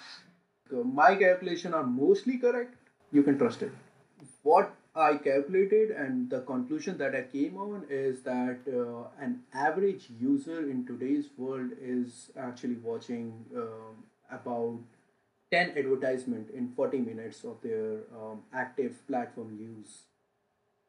My 0.70 1.14
calculation 1.16 1.74
are 1.74 1.84
mostly 1.86 2.38
correct. 2.38 2.74
You 3.10 3.22
can 3.22 3.38
trust 3.38 3.62
it. 3.62 3.72
What 4.42 4.74
I 4.94 5.16
calculated 5.16 5.90
and 5.90 6.28
the 6.28 6.40
conclusion 6.40 6.98
that 6.98 7.14
I 7.14 7.22
came 7.22 7.56
on 7.56 7.86
is 7.88 8.22
that 8.22 8.58
uh, 8.66 9.08
an 9.22 9.40
average 9.54 10.08
user 10.20 10.68
in 10.68 10.84
today's 10.86 11.26
world 11.36 11.70
is 11.80 12.30
actually 12.36 12.76
watching 12.76 13.44
um, 13.56 14.04
about 14.30 14.78
10 15.50 15.72
advertisement 15.78 16.50
in 16.50 16.68
40 16.74 16.98
minutes 16.98 17.44
of 17.44 17.60
their 17.62 18.00
um, 18.14 18.42
active 18.52 19.06
platform 19.06 19.56
use. 19.58 20.02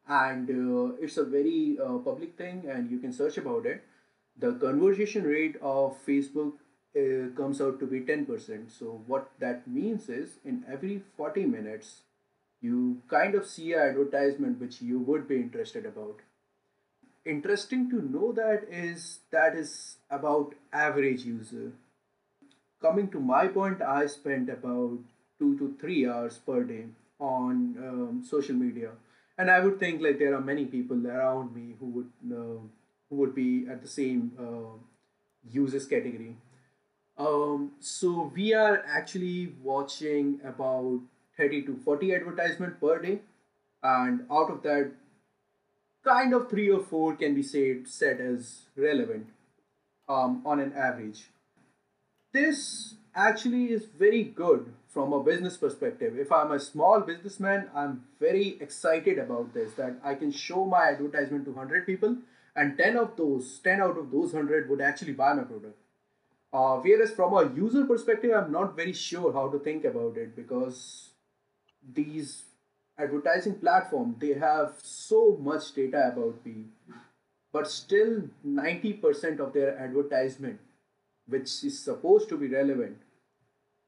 And 0.08 0.50
uh, 0.50 0.96
it's 1.00 1.16
a 1.16 1.24
very 1.24 1.78
uh, 1.82 1.98
public 1.98 2.36
thing 2.36 2.64
and 2.68 2.90
you 2.90 2.98
can 2.98 3.12
search 3.12 3.38
about 3.38 3.64
it. 3.64 3.82
The 4.38 4.52
conversion 4.52 5.24
rate 5.24 5.56
of 5.62 5.96
facebook 6.06 6.52
uh, 6.96 7.30
comes 7.36 7.60
out 7.60 7.78
to 7.78 7.86
be 7.86 8.00
10% 8.00 8.70
so 8.70 9.00
what 9.06 9.30
that 9.38 9.66
means 9.68 10.08
is 10.08 10.38
in 10.44 10.64
every 10.68 11.02
40 11.16 11.44
minutes 11.44 12.02
you 12.60 13.02
kind 13.08 13.34
of 13.34 13.46
see 13.46 13.72
an 13.72 13.80
advertisement 13.80 14.60
which 14.60 14.80
you 14.82 14.98
would 15.00 15.26
be 15.28 15.36
interested 15.36 15.86
about. 15.86 16.20
Interesting 17.24 17.88
to 17.90 18.00
know 18.02 18.32
that 18.32 18.66
is 18.70 19.20
that 19.30 19.54
is 19.54 19.96
about 20.10 20.54
average 20.72 21.24
user. 21.24 21.72
Coming 22.80 23.08
to 23.10 23.20
my 23.20 23.46
point 23.46 23.82
i 23.82 24.06
spend 24.06 24.48
about 24.48 24.98
two 25.38 25.56
to 25.58 25.74
three 25.80 26.06
hours 26.08 26.38
per 26.38 26.62
day 26.64 26.84
on 27.18 27.76
um, 27.88 28.22
social 28.24 28.54
media. 28.54 28.92
And 29.38 29.50
i 29.50 29.60
would 29.60 29.78
think 29.78 30.02
like 30.02 30.18
there 30.18 30.34
are 30.34 30.40
many 30.40 30.64
people 30.66 31.06
around 31.06 31.54
me 31.54 31.74
who 31.78 31.86
would 31.96 32.38
uh, 32.38 32.60
who 33.08 33.16
would 33.16 33.34
be 33.34 33.66
at 33.70 33.82
the 33.82 33.88
same 33.88 34.32
uh, 34.38 34.78
users 35.50 35.86
category. 35.86 36.36
Um, 37.18 37.72
so 37.80 38.32
we 38.34 38.54
are 38.54 38.82
actually 38.86 39.52
watching 39.62 40.40
about 40.42 41.00
30 41.40 41.62
to 41.62 41.76
40 41.84 42.14
advertisement 42.14 42.80
per 42.80 43.00
day. 43.02 43.18
And 43.82 44.26
out 44.30 44.50
of 44.50 44.62
that 44.62 44.92
kind 46.04 46.34
of 46.34 46.48
three 46.48 46.70
or 46.70 46.80
four 46.80 47.14
can 47.16 47.34
be 47.34 47.42
said 47.42 47.88
set 47.88 48.20
as 48.20 48.62
relevant 48.76 49.26
um, 50.08 50.42
on 50.44 50.60
an 50.60 50.72
average. 50.72 51.24
This 52.32 52.94
actually 53.14 53.72
is 53.72 53.84
very 53.84 54.22
good 54.22 54.72
from 54.88 55.12
a 55.12 55.22
business 55.22 55.56
perspective. 55.56 56.18
If 56.18 56.30
i'm 56.32 56.52
a 56.52 56.60
small 56.60 57.00
businessman 57.00 57.68
i'm 57.74 58.04
very 58.20 58.56
excited 58.60 59.18
about 59.18 59.52
this 59.52 59.72
that 59.74 59.96
i 60.04 60.14
can 60.14 60.30
show 60.30 60.64
my 60.64 60.84
advertisement 60.90 61.44
to 61.44 61.50
100 61.50 61.86
people 61.86 62.16
and 62.54 62.78
10 62.78 62.96
of 62.96 63.16
those 63.16 63.58
10 63.64 63.80
out 63.80 63.98
of 63.98 64.10
those 64.10 64.32
100 64.32 64.68
would 64.70 64.80
actually 64.80 65.12
buy 65.12 65.32
my 65.32 65.42
product. 65.42 65.76
Uh, 66.52 66.76
whereas 66.78 67.12
from 67.12 67.34
a 67.34 67.52
user 67.54 67.84
perspective 67.84 68.32
i'm 68.32 68.52
not 68.52 68.76
very 68.76 68.92
sure 68.92 69.32
how 69.32 69.48
to 69.48 69.58
think 69.58 69.84
about 69.84 70.16
it 70.16 70.34
because 70.36 71.09
these 71.94 72.44
advertising 72.98 73.54
platform 73.54 74.16
they 74.18 74.34
have 74.34 74.74
so 74.82 75.38
much 75.40 75.74
data 75.74 76.10
about 76.12 76.44
me 76.44 76.64
but 77.52 77.68
still 77.68 78.22
90% 78.46 79.40
of 79.40 79.52
their 79.52 79.78
advertisement 79.78 80.60
which 81.26 81.64
is 81.64 81.78
supposed 81.78 82.28
to 82.28 82.36
be 82.36 82.48
relevant 82.48 82.98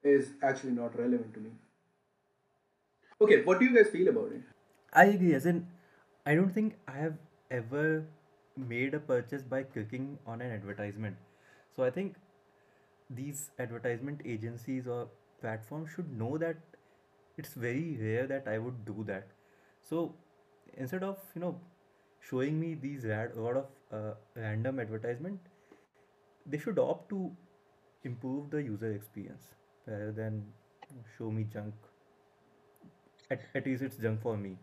is 0.02 0.30
actually 0.42 0.72
not 0.72 0.98
relevant 0.98 1.34
to 1.34 1.40
me 1.40 1.50
okay 3.20 3.42
what 3.42 3.60
do 3.60 3.66
you 3.66 3.76
guys 3.76 3.92
feel 3.92 4.08
about 4.08 4.32
it 4.32 4.42
I 4.92 5.04
agree, 5.04 5.34
as 5.34 5.46
in, 5.46 5.66
I 6.26 6.34
don't 6.34 6.52
think 6.52 6.74
I 6.86 6.98
have 6.98 7.16
ever 7.50 8.04
made 8.56 8.92
a 8.92 9.00
purchase 9.00 9.42
by 9.42 9.62
clicking 9.62 10.18
on 10.26 10.42
an 10.42 10.50
advertisement. 10.52 11.16
So 11.74 11.82
I 11.82 11.90
think 11.90 12.16
these 13.08 13.50
advertisement 13.58 14.20
agencies 14.26 14.86
or 14.86 15.08
platforms 15.40 15.90
should 15.94 16.12
know 16.18 16.36
that 16.36 16.56
it's 17.42 17.54
very 17.54 17.98
rare 18.00 18.26
that 18.32 18.48
I 18.54 18.58
would 18.58 18.84
do 18.84 19.04
that. 19.06 19.28
So 19.90 20.14
instead 20.74 21.02
of, 21.02 21.18
you 21.34 21.40
know, 21.40 21.54
showing 22.30 22.60
me 22.60 22.74
these 22.74 23.04
rad- 23.04 23.32
a 23.36 23.40
lot 23.40 23.56
of 23.56 23.66
uh, 23.92 24.14
random 24.36 24.80
advertisement, 24.80 25.40
they 26.46 26.58
should 26.58 26.78
opt 26.78 27.08
to 27.10 27.30
improve 28.04 28.50
the 28.50 28.62
user 28.62 28.92
experience 28.92 29.54
rather 29.86 30.12
than 30.12 30.44
show 31.18 31.30
me 31.30 31.44
junk. 31.52 31.74
At, 33.30 33.40
at 33.54 33.66
least 33.66 33.82
it's 33.82 33.96
junk 33.96 34.22
for 34.22 34.36
me. 34.36 34.56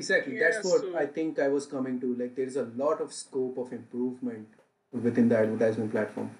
exactly 0.00 0.34
Yeah, 0.38 0.50
that's 0.50 0.66
what 0.70 0.84
i 1.02 1.04
think 1.14 1.38
i 1.44 1.48
was 1.54 1.66
coming 1.70 1.94
to 2.02 2.08
like 2.18 2.34
there 2.36 2.50
is 2.50 2.56
a 2.62 2.64
lot 2.80 3.00
of 3.04 3.12
scope 3.18 3.56
of 3.62 3.72
improvement 3.76 4.58
within 5.06 5.28
the 5.32 5.38
advertisement 5.38 5.90
platform 5.94 6.30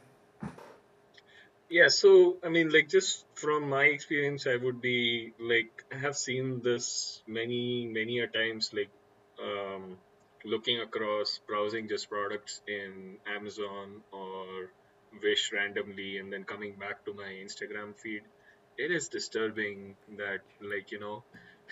Yeah, 1.70 1.88
so 1.88 2.38
I 2.42 2.48
mean, 2.48 2.70
like, 2.70 2.88
just 2.88 3.24
from 3.34 3.68
my 3.68 3.84
experience, 3.84 4.46
I 4.46 4.56
would 4.56 4.80
be 4.80 5.32
like, 5.38 5.84
I 5.92 5.96
have 5.98 6.16
seen 6.16 6.62
this 6.62 7.22
many, 7.26 7.86
many 7.86 8.20
a 8.20 8.26
times, 8.26 8.70
like, 8.72 8.90
um, 9.42 9.98
looking 10.44 10.80
across, 10.80 11.40
browsing 11.46 11.88
just 11.88 12.08
products 12.08 12.62
in 12.66 13.18
Amazon 13.26 14.02
or 14.12 14.70
Wish 15.22 15.52
randomly, 15.52 16.18
and 16.18 16.32
then 16.32 16.44
coming 16.44 16.74
back 16.76 17.04
to 17.06 17.14
my 17.14 17.30
Instagram 17.44 17.98
feed. 17.98 18.22
It 18.78 18.90
is 18.90 19.08
disturbing 19.08 19.96
that, 20.16 20.40
like, 20.60 20.90
you 20.92 21.00
know, 21.00 21.24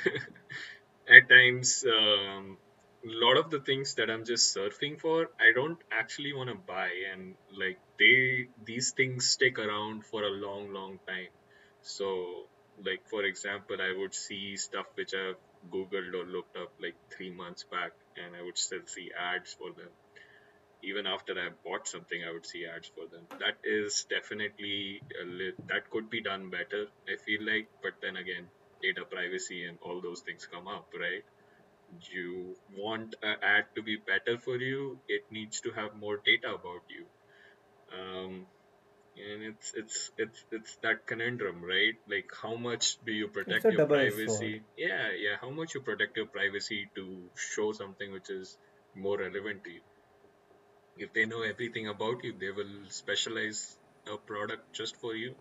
at 1.08 1.28
times 1.28 1.84
um, 1.86 2.58
lot 3.24 3.36
of 3.38 3.50
the 3.50 3.60
things 3.60 3.94
that 3.94 4.10
i'm 4.10 4.24
just 4.24 4.54
surfing 4.56 4.98
for 5.00 5.28
i 5.46 5.52
don't 5.54 5.78
actually 5.90 6.32
want 6.32 6.50
to 6.50 6.56
buy. 6.74 6.90
And 7.12 7.34
like 7.62 7.78
they 7.98 8.48
these 8.64 8.92
things 8.92 9.30
stick 9.30 9.58
around 9.58 10.04
for 10.04 10.22
a 10.24 10.30
long 10.30 10.72
long 10.72 10.98
time. 11.08 11.32
So 11.82 12.48
like 12.84 13.02
for 13.08 13.24
example 13.24 13.76
i 13.80 13.92
would 13.98 14.14
see 14.14 14.56
stuff 14.56 14.86
which 14.94 15.14
i've 15.14 15.40
googled 15.74 16.12
or 16.20 16.24
looked 16.26 16.56
up 16.56 16.72
like 16.80 16.96
three 17.16 17.30
months 17.32 17.64
back 17.70 17.92
and 18.22 18.36
i 18.36 18.42
would 18.42 18.58
still 18.58 18.84
see 18.86 19.10
ads 19.30 19.54
for 19.54 19.70
them. 19.72 19.90
Even 20.82 21.06
after 21.06 21.34
i 21.40 21.48
bought 21.64 21.86
something 21.88 22.24
i 22.24 22.32
would 22.32 22.46
see 22.46 22.66
ads 22.66 22.88
for 22.94 23.06
them. 23.08 23.26
That 23.40 23.56
is 23.64 24.06
definitely 24.10 25.02
li- 25.24 25.54
that 25.68 25.90
could 25.90 26.10
be 26.10 26.22
done 26.22 26.50
better 26.50 26.86
i 27.08 27.16
feel 27.26 27.42
like. 27.52 27.68
But 27.82 27.94
then 28.02 28.16
again 28.16 28.48
data 28.82 29.04
privacy 29.04 29.64
and 29.66 29.78
all 29.82 30.00
those 30.02 30.20
things 30.22 30.46
come 30.46 30.68
up 30.68 30.88
right 31.00 31.24
you 32.10 32.56
want 32.76 33.14
an 33.22 33.36
ad 33.42 33.66
to 33.74 33.82
be 33.82 33.96
better 33.96 34.38
for 34.38 34.56
you, 34.56 34.98
it 35.08 35.22
needs 35.30 35.60
to 35.62 35.70
have 35.70 35.94
more 35.96 36.20
data 36.24 36.54
about 36.54 36.82
you. 36.88 37.06
Um, 37.98 38.46
and 39.16 39.42
it's 39.42 39.72
it's 39.74 40.10
it's 40.18 40.44
it's 40.50 40.76
that 40.82 41.06
conundrum, 41.06 41.62
right? 41.64 41.94
Like 42.08 42.30
how 42.42 42.56
much 42.56 42.98
do 43.06 43.12
you 43.12 43.28
protect 43.28 43.64
your 43.64 43.86
privacy? 43.86 44.62
Yeah, 44.76 45.08
yeah. 45.18 45.36
How 45.40 45.50
much 45.50 45.74
you 45.74 45.80
protect 45.80 46.16
your 46.16 46.26
privacy 46.26 46.88
to 46.96 47.30
show 47.34 47.72
something 47.72 48.12
which 48.12 48.30
is 48.30 48.58
more 48.94 49.18
relevant 49.18 49.64
to 49.64 49.70
you. 49.70 49.80
If 50.98 51.12
they 51.12 51.26
know 51.26 51.42
everything 51.42 51.88
about 51.88 52.24
you, 52.24 52.34
they 52.38 52.50
will 52.50 52.88
specialize 52.88 53.78
a 54.10 54.16
product 54.16 54.72
just 54.72 54.96
for 54.96 55.14
you. 55.14 55.34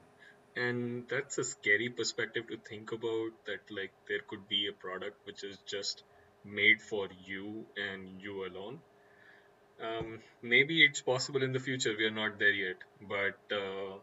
And 0.55 1.07
that's 1.09 1.37
a 1.37 1.43
scary 1.43 1.89
perspective 1.89 2.47
to 2.47 2.57
think 2.57 2.91
about 2.91 3.31
that 3.45 3.69
like 3.69 3.91
there 4.07 4.21
could 4.27 4.47
be 4.47 4.67
a 4.67 4.73
product 4.73 5.25
which 5.25 5.43
is 5.43 5.57
just 5.67 6.03
made 6.45 6.81
for 6.81 7.07
you 7.25 7.65
and 7.75 8.21
you 8.21 8.45
alone. 8.47 8.79
Um, 9.81 10.19
maybe 10.41 10.83
it's 10.85 11.01
possible 11.01 11.43
in 11.43 11.51
the 11.51 11.59
future. 11.59 11.93
We 11.97 12.05
are 12.05 12.11
not 12.11 12.39
there 12.39 12.51
yet, 12.51 12.77
but 13.01 13.55
uh, 13.55 13.97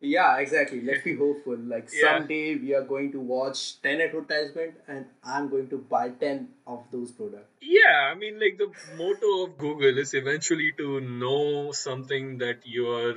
Yeah, 0.00 0.36
exactly. 0.38 0.82
Let's 0.82 1.02
be 1.04 1.16
hopeful. 1.16 1.56
Like 1.56 1.88
yeah, 1.92 2.18
someday 2.18 2.56
we 2.56 2.74
are 2.74 2.82
going 2.84 3.12
to 3.12 3.20
watch 3.20 3.80
10 3.82 4.00
advertisement 4.02 4.74
and 4.86 5.06
I'm 5.22 5.48
going 5.48 5.68
to 5.70 5.78
buy 5.78 6.10
10 6.10 6.48
of 6.66 6.84
those 6.92 7.10
products. 7.12 7.48
yeah. 7.62 8.10
I 8.10 8.14
mean, 8.14 8.38
like 8.40 8.58
the 8.58 8.70
motto 8.98 9.44
of 9.44 9.56
Google 9.58 9.98
is 9.98 10.12
eventually 10.14 10.72
to 10.78 11.00
know 11.00 11.72
something 11.72 12.38
that 12.38 12.66
you 12.66 12.88
are 12.90 13.14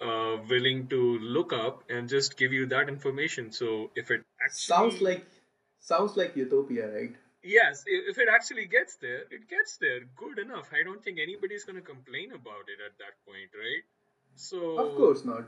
uh, 0.00 0.42
willing 0.48 0.88
to 0.88 1.18
look 1.18 1.52
up 1.52 1.82
and 1.90 2.08
just 2.08 2.36
give 2.36 2.52
you 2.52 2.66
that 2.66 2.88
information. 2.88 3.52
So 3.52 3.90
if 3.94 4.10
it 4.10 4.22
Sounds 4.50 5.00
like 5.00 5.26
sounds 5.80 6.16
like 6.16 6.36
utopia, 6.36 6.88
right? 6.90 7.14
Yes, 7.44 7.84
if 7.86 8.18
it 8.18 8.28
actually 8.34 8.66
gets 8.66 8.96
there, 8.96 9.22
it 9.30 9.48
gets 9.48 9.76
there. 9.76 10.00
Good 10.16 10.38
enough. 10.38 10.70
I 10.72 10.82
don't 10.82 11.02
think 11.04 11.18
anybody's 11.20 11.64
going 11.64 11.76
to 11.76 11.82
complain 11.82 12.32
about 12.32 12.68
it 12.68 12.80
at 12.84 12.98
that 12.98 13.14
point, 13.26 13.50
right? 13.54 13.84
So, 14.34 14.78
Of 14.78 14.96
course 14.96 15.24
not. 15.24 15.44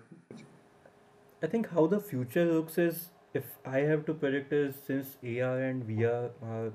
I 1.42 1.46
think 1.46 1.68
how 1.70 1.86
the 1.86 2.00
future 2.00 2.44
looks 2.44 2.78
is, 2.78 3.10
if 3.34 3.44
I 3.64 3.78
have 3.80 4.06
to 4.06 4.14
predict, 4.14 4.52
is 4.52 4.74
since 4.86 5.16
AR 5.22 5.60
and 5.60 5.84
VR 5.84 6.30
are, 6.42 6.72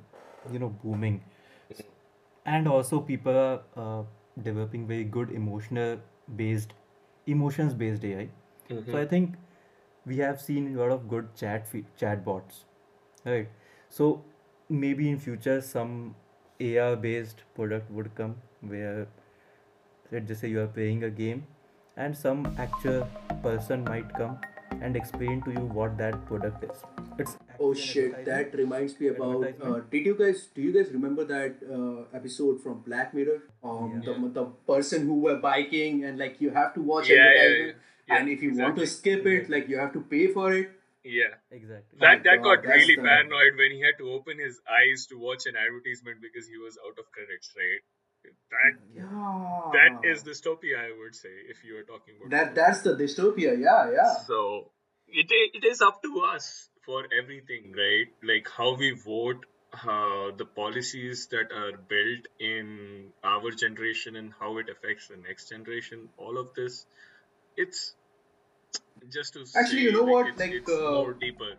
you 0.51 0.59
know, 0.59 0.69
booming, 0.69 1.23
and 2.45 2.67
also 2.67 2.99
people 2.99 3.35
are 3.37 3.61
uh, 3.75 4.03
developing 4.41 4.87
very 4.87 5.03
good 5.03 5.31
emotional 5.31 5.99
based, 6.35 6.73
emotions 7.27 7.73
based 7.73 8.03
AI. 8.03 8.29
So 8.85 8.97
I 8.97 9.05
think 9.05 9.35
we 10.05 10.17
have 10.17 10.41
seen 10.41 10.75
a 10.75 10.79
lot 10.79 10.91
of 10.91 11.07
good 11.09 11.35
chat 11.35 11.67
fe 11.67 11.83
chat 11.97 12.23
bots, 12.25 12.65
right? 13.25 13.49
So 13.89 14.23
maybe 14.71 15.09
in 15.09 15.19
future 15.19 15.59
some 15.61 16.15
AR 16.59 16.95
based 16.95 17.43
product 17.55 17.91
would 17.91 18.13
come 18.15 18.35
where 18.61 19.07
let's 20.11 20.27
just 20.27 20.41
say 20.41 20.49
you 20.49 20.61
are 20.61 20.67
playing 20.67 21.03
a 21.03 21.09
game 21.09 21.45
and 21.97 22.17
some 22.17 22.55
actual 22.57 23.07
person 23.43 23.83
might 23.83 24.13
come 24.15 24.39
and 24.81 24.95
explain 24.95 25.41
to 25.43 25.51
you 25.51 25.65
what 25.79 25.97
that 25.97 26.25
product 26.25 26.63
is 26.63 26.83
it's 27.17 27.37
Oh 27.63 27.73
shit, 27.75 28.25
that 28.25 28.55
reminds 28.55 28.99
me 28.99 29.07
about. 29.09 29.43
Uh, 29.61 29.81
did 29.91 30.05
you 30.07 30.15
guys 30.15 30.47
do 30.55 30.61
you 30.63 30.73
guys 30.73 30.91
remember 30.91 31.23
that 31.25 31.57
uh, 31.77 32.17
episode 32.17 32.59
from 32.61 32.79
Black 32.87 33.13
Mirror? 33.13 33.43
Um, 33.63 33.91
yeah 33.93 34.05
the 34.05 34.19
yeah, 34.19 34.29
the 34.33 34.45
person 34.71 35.05
who 35.05 35.19
were 35.25 35.35
biking 35.35 36.03
and 36.05 36.17
like 36.17 36.41
you 36.41 36.49
have 36.49 36.73
to 36.73 36.81
watch 36.81 37.09
yeah, 37.09 37.17
yeah, 37.17 37.41
advertisement, 37.43 37.77
yeah, 38.07 38.17
and 38.17 38.29
if 38.29 38.41
you 38.41 38.55
want 38.57 38.75
to 38.77 38.87
skip 38.87 39.27
it, 39.27 39.33
exactly 39.33 39.59
like 39.59 39.69
you 39.69 39.77
have 39.77 39.93
to 39.93 40.01
pay 40.01 40.27
for 40.37 40.51
it. 40.53 40.71
Yeah. 41.03 41.33
exactly 41.49 41.97
My 41.99 42.15
That 42.15 42.23
that 42.23 42.37
God, 42.43 42.43
got 42.43 42.63
that's 42.63 42.77
really 42.77 42.95
the 42.95 43.01
paranoid 43.01 43.57
when 43.57 43.71
he 43.71 43.81
had 43.81 43.97
to 43.99 44.11
open 44.11 44.37
his 44.39 44.59
eyes 44.69 45.07
to 45.07 45.17
watch 45.17 45.45
an 45.45 45.55
advertisement 45.55 46.21
because 46.21 46.47
he 46.47 46.57
was 46.57 46.77
out 46.85 46.97
of 46.99 47.09
credits, 47.11 47.49
right? 47.57 47.81
That 48.53 48.73
yeah 48.93 49.71
that 49.73 49.91
yeah. 50.03 50.11
is 50.11 50.23
dystopia, 50.23 50.77
I 50.77 50.91
would 50.97 51.15
say, 51.15 51.33
if 51.49 51.63
you 51.63 51.77
are 51.77 51.83
talking 51.83 52.15
about 52.17 52.29
That 52.29 52.51
dystopia. 52.51 52.55
that's 52.55 52.81
the 52.81 52.93
dystopia. 52.95 53.57
Yeah, 53.59 53.91
yeah. 53.91 54.13
So 54.27 54.71
it 55.07 55.27
it 55.31 55.65
is 55.65 55.81
up 55.81 56.01
to 56.03 56.21
us 56.33 56.69
for 56.85 57.03
everything, 57.19 57.73
right? 57.77 58.07
Like 58.23 58.47
how 58.57 58.75
we 58.75 58.91
vote, 58.91 59.45
uh, 59.73 60.31
the 60.37 60.45
policies 60.45 61.27
that 61.31 61.51
are 61.51 61.77
built 61.95 62.27
in 62.39 63.09
our 63.23 63.51
generation 63.51 64.15
and 64.15 64.33
how 64.39 64.57
it 64.57 64.69
affects 64.69 65.07
the 65.07 65.17
next 65.17 65.49
generation. 65.49 66.09
All 66.17 66.37
of 66.37 66.53
this, 66.55 66.85
it's 67.57 67.93
just 69.11 69.33
to 69.33 69.45
Actually, 69.55 69.81
you 69.83 69.91
know 69.91 70.03
like 70.03 70.13
what? 70.13 70.27
it's 70.27 70.39
Like, 70.39 70.51
it's 70.51 70.71
uh, 70.71 70.91
more 70.91 71.13
deeper. 71.13 71.51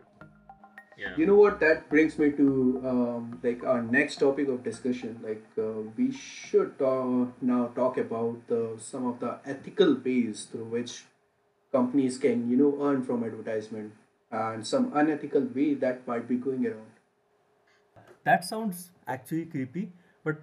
Yeah. 0.97 1.15
you 1.17 1.25
know 1.25 1.35
what? 1.35 1.59
That 1.59 1.89
brings 1.89 2.17
me 2.19 2.31
to 2.31 2.81
um, 2.85 3.39
like 3.43 3.63
our 3.63 3.81
next 3.81 4.17
topic 4.17 4.47
of 4.47 4.63
discussion. 4.63 5.19
Like, 5.23 5.43
uh, 5.57 5.81
we 5.97 6.11
should 6.11 6.73
uh, 6.81 7.25
now 7.41 7.67
talk 7.75 7.97
about 7.97 8.47
the 8.47 8.75
some 8.79 9.07
of 9.07 9.19
the 9.19 9.39
ethical 9.45 9.95
ways 10.05 10.45
through 10.51 10.65
which 10.77 11.03
companies 11.71 12.17
can 12.17 12.49
you 12.49 12.57
know 12.57 12.71
earn 12.89 13.03
from 13.03 13.23
advertisement 13.23 13.93
and 14.31 14.65
some 14.67 14.91
unethical 14.95 15.41
way 15.59 15.73
that 15.75 16.07
might 16.07 16.27
be 16.27 16.35
going 16.35 16.65
around. 16.67 16.91
that 18.25 18.43
sounds 18.43 18.89
actually 19.07 19.45
creepy 19.45 19.91
but 20.23 20.37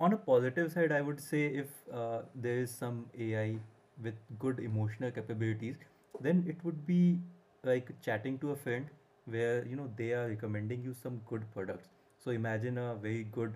on 0.00 0.12
a 0.12 0.16
positive 0.28 0.70
side 0.72 0.92
i 0.92 1.00
would 1.00 1.20
say 1.20 1.42
if 1.62 1.66
uh, 2.00 2.20
there 2.46 2.58
is 2.66 2.70
some 2.82 2.98
ai 3.26 3.58
with 4.06 4.14
good 4.44 4.58
emotional 4.68 5.10
capabilities 5.18 5.76
then 6.20 6.44
it 6.48 6.64
would 6.64 6.86
be 6.86 7.20
like 7.64 7.90
chatting 8.02 8.38
to 8.38 8.50
a 8.52 8.56
friend 8.56 8.86
where 9.26 9.64
you 9.66 9.76
know 9.76 9.90
they 9.96 10.12
are 10.12 10.28
recommending 10.28 10.82
you 10.82 10.94
some 11.02 11.20
good 11.30 11.44
products 11.52 11.88
so 12.24 12.30
imagine 12.30 12.78
a 12.78 12.94
very 12.94 13.24
good 13.24 13.54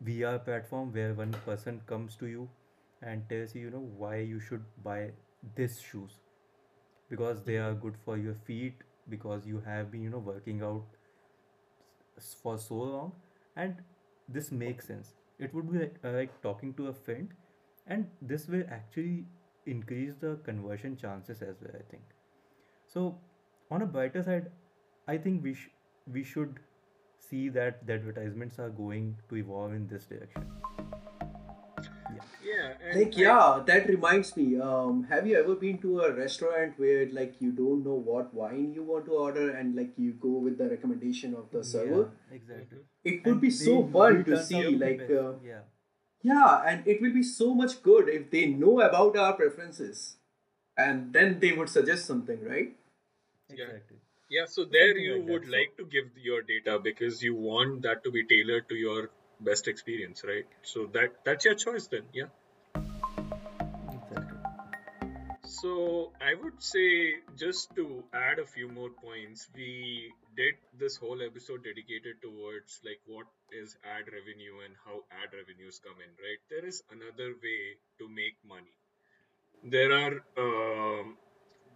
VR 0.00 0.38
platform 0.38 0.92
where 0.92 1.14
one 1.14 1.32
person 1.46 1.80
comes 1.86 2.16
to 2.16 2.26
you 2.26 2.48
and 3.02 3.28
tells 3.28 3.54
you, 3.54 3.62
you 3.62 3.70
know, 3.70 3.86
why 3.98 4.16
you 4.16 4.40
should 4.40 4.64
buy 4.84 5.10
this 5.56 5.78
shoes 5.80 6.16
because 7.10 7.42
they 7.44 7.56
are 7.58 7.74
good 7.74 7.96
for 8.04 8.16
your 8.16 8.34
feet 8.46 8.74
because 9.08 9.46
you 9.46 9.60
have 9.66 9.90
been, 9.92 10.02
you 10.02 10.10
know, 10.10 10.18
working 10.18 10.62
out 10.62 10.84
for 12.42 12.58
so 12.58 12.74
long 12.74 13.12
and 13.56 13.76
this 14.28 14.50
makes 14.52 14.86
sense. 14.86 15.14
It 15.38 15.52
would 15.54 15.70
be 15.72 15.78
like, 15.78 15.96
uh, 16.04 16.10
like 16.12 16.40
talking 16.42 16.74
to 16.74 16.86
a 16.88 16.92
friend 16.92 17.28
and 17.86 18.06
this 18.20 18.46
will 18.48 18.64
actually 18.70 19.24
increase 19.66 20.14
the 20.20 20.36
conversion 20.44 20.96
chances 20.96 21.42
as 21.42 21.56
well, 21.60 21.74
I 21.78 21.82
think. 21.90 22.02
So, 22.86 23.18
on 23.70 23.82
a 23.82 23.86
brighter 23.86 24.22
side, 24.22 24.50
I 25.08 25.16
think 25.18 25.42
we 25.42 25.54
sh- 25.54 25.70
we 26.12 26.24
should 26.24 26.60
see 27.18 27.48
that 27.60 27.86
the 27.86 27.94
advertisements 27.94 28.58
are 28.58 28.70
going 28.70 29.16
to 29.28 29.36
evolve 29.36 29.72
in 29.72 29.86
this 29.88 30.06
direction. 30.06 30.46
Yeah. 32.14 32.22
Yeah, 32.44 32.72
Like, 32.94 33.16
I 33.16 33.20
yeah, 33.20 33.62
that 33.66 33.88
reminds 33.88 34.36
me. 34.36 34.60
Um, 34.60 35.04
have 35.04 35.26
you 35.26 35.36
ever 35.38 35.54
been 35.54 35.78
to 35.78 36.00
a 36.00 36.12
restaurant 36.14 36.78
where 36.78 37.06
like 37.10 37.40
you 37.40 37.52
don't 37.52 37.84
know 37.84 37.94
what 38.10 38.32
wine 38.34 38.72
you 38.74 38.82
want 38.82 39.06
to 39.06 39.12
order 39.12 39.50
and 39.50 39.74
like 39.74 39.92
you 39.96 40.12
go 40.12 40.32
with 40.46 40.58
the 40.58 40.68
recommendation 40.68 41.34
of 41.34 41.50
the 41.52 41.64
server? 41.64 42.02
Yeah, 42.10 42.36
exactly. 42.36 42.78
Mhm. 42.78 43.12
It 43.12 43.24
would 43.24 43.32
And 43.32 43.40
be 43.40 43.50
so 43.50 43.76
fun 43.96 44.24
to 44.24 44.42
see 44.44 44.56
out 44.56 44.64
to 44.64 44.70
be 44.72 44.78
like 44.84 45.10
uh, 45.22 45.32
Yeah, 45.50 45.62
yeah, 46.22 46.62
and 46.66 46.86
it 46.86 47.00
will 47.02 47.12
be 47.12 47.22
so 47.22 47.54
much 47.54 47.82
good 47.82 48.08
if 48.08 48.30
they 48.30 48.46
know 48.46 48.80
about 48.80 49.16
our 49.16 49.32
preferences 49.34 50.16
and 50.76 51.12
then 51.12 51.40
they 51.40 51.52
would 51.52 51.68
suggest 51.68 52.06
something, 52.06 52.42
right? 52.44 52.76
yeah. 53.48 53.64
exactly. 53.66 53.98
Yeah, 54.30 54.46
so 54.46 54.64
So 54.64 54.64
there 54.72 54.88
something 54.88 55.02
you 55.04 55.14
like 55.18 55.28
would 55.28 55.42
that. 55.44 55.50
Like 55.52 55.76
to 55.78 55.84
give 55.86 56.06
your 56.22 56.42
data 56.42 56.78
because 56.82 57.22
you 57.22 57.34
want 57.34 57.82
that 57.82 58.02
to 58.04 58.10
be 58.10 58.24
tailored 58.24 58.68
to 58.70 58.74
your 58.74 59.10
best 59.40 59.68
experience, 59.68 60.24
right? 60.24 60.46
So 60.62 60.86
that 60.94 61.24
that's 61.24 61.44
your 61.44 61.54
choice 61.54 61.86
then, 61.88 62.04
yeah. 62.14 62.30
exactly. 63.90 64.38
So 65.44 66.12
I 66.20 66.34
would 66.42 66.62
say 66.62 67.14
just 67.36 67.74
to 67.76 68.04
add 68.12 68.38
a 68.38 68.46
few 68.46 68.68
more 68.68 68.90
points, 68.90 69.48
we 69.54 70.12
did 70.36 70.54
this 70.78 70.96
whole 70.96 71.22
episode 71.22 71.64
dedicated 71.64 72.22
towards 72.22 72.80
like 72.84 73.00
what 73.06 73.26
is 73.52 73.76
ad 73.84 74.06
revenue 74.12 74.60
and 74.64 74.74
how 74.84 75.04
ad 75.10 75.30
revenues 75.36 75.80
come 75.84 75.96
in, 76.00 76.10
right? 76.24 76.40
There 76.50 76.64
is 76.64 76.82
another 76.90 77.34
way 77.42 77.76
to 77.98 78.08
make 78.08 78.36
money. 78.46 78.74
There 79.64 79.92
are 79.92 80.14
um, 80.38 81.16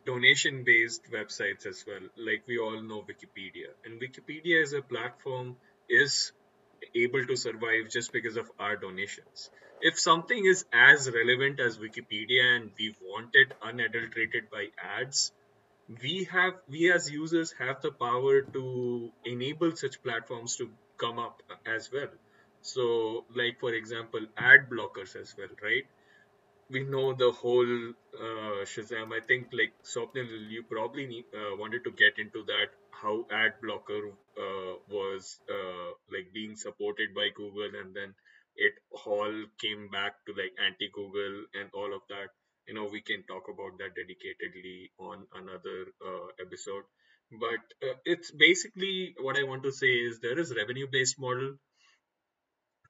donation 0.07 0.63
based 0.65 1.11
websites 1.13 1.67
as 1.67 1.85
well 1.87 2.05
like 2.17 2.43
we 2.47 2.59
all 2.59 2.81
know 2.81 3.05
wikipedia 3.11 3.71
and 3.85 4.01
wikipedia 4.01 4.63
as 4.63 4.73
a 4.73 4.83
platform 4.83 5.57
is 5.89 6.33
able 6.95 7.27
to 7.27 7.37
survive 7.37 7.89
just 7.91 8.13
because 8.13 8.37
of 8.37 8.51
our 8.61 8.77
donations 8.77 9.51
if 9.81 9.99
something 9.99 10.47
is 10.47 10.65
as 10.73 11.11
relevant 11.17 11.59
as 11.59 11.79
wikipedia 11.79 12.45
and 12.57 12.71
we 12.79 12.95
want 13.03 13.31
it 13.43 13.53
unadulterated 13.63 14.49
by 14.51 14.67
ads 14.99 15.33
we 16.03 16.25
have 16.25 16.55
we 16.69 16.93
as 16.93 17.11
users 17.11 17.53
have 17.59 17.81
the 17.83 17.91
power 17.91 18.43
to 18.43 19.13
enable 19.25 19.75
such 19.77 20.03
platforms 20.03 20.57
to 20.57 20.69
come 20.99 21.19
up 21.19 21.43
as 21.67 21.91
well 21.93 22.13
so 22.61 23.25
like 23.35 23.61
for 23.61 23.73
example 23.73 24.21
ad 24.37 24.69
blockers 24.71 25.15
as 25.17 25.35
well 25.39 25.55
right 25.63 25.85
we 26.71 26.83
know 26.85 27.13
the 27.15 27.31
whole 27.31 27.91
uh, 27.91 28.65
Shazam. 28.65 29.13
I 29.13 29.21
think 29.27 29.49
like 29.53 29.73
Swapnil, 29.85 30.51
you 30.51 30.65
probably 30.69 31.07
need, 31.07 31.25
uh, 31.35 31.57
wanted 31.57 31.85
to 31.85 31.93
get 31.93 32.19
into 32.19 32.45
that 32.45 32.69
how 32.91 33.27
ad 33.31 33.55
blocker 33.63 34.09
uh, 34.39 34.75
was 34.91 35.39
uh, 35.51 35.91
like 36.13 36.33
being 36.33 36.57
supported 36.57 37.15
by 37.15 37.29
Google, 37.37 37.71
and 37.81 37.95
then 37.95 38.15
it 38.57 38.75
all 39.07 39.45
came 39.61 39.89
back 39.91 40.15
to 40.27 40.33
like 40.33 40.55
anti-Google 40.65 41.45
and 41.55 41.71
all 41.75 41.95
of 41.95 42.03
that. 42.09 42.31
You 42.67 42.75
know, 42.75 42.89
we 42.91 43.01
can 43.01 43.23
talk 43.25 43.45
about 43.49 43.79
that 43.79 43.95
dedicatedly 43.99 44.91
on 44.99 45.27
another 45.35 45.87
uh, 46.05 46.27
episode. 46.41 46.85
But 47.31 47.63
uh, 47.89 47.95
it's 48.05 48.31
basically 48.31 49.15
what 49.21 49.37
I 49.37 49.43
want 49.45 49.63
to 49.65 49.73
say 49.73 49.93
is 50.09 50.21
there 50.21 50.39
is 50.39 50.55
revenue-based 50.57 51.19
model 51.19 51.57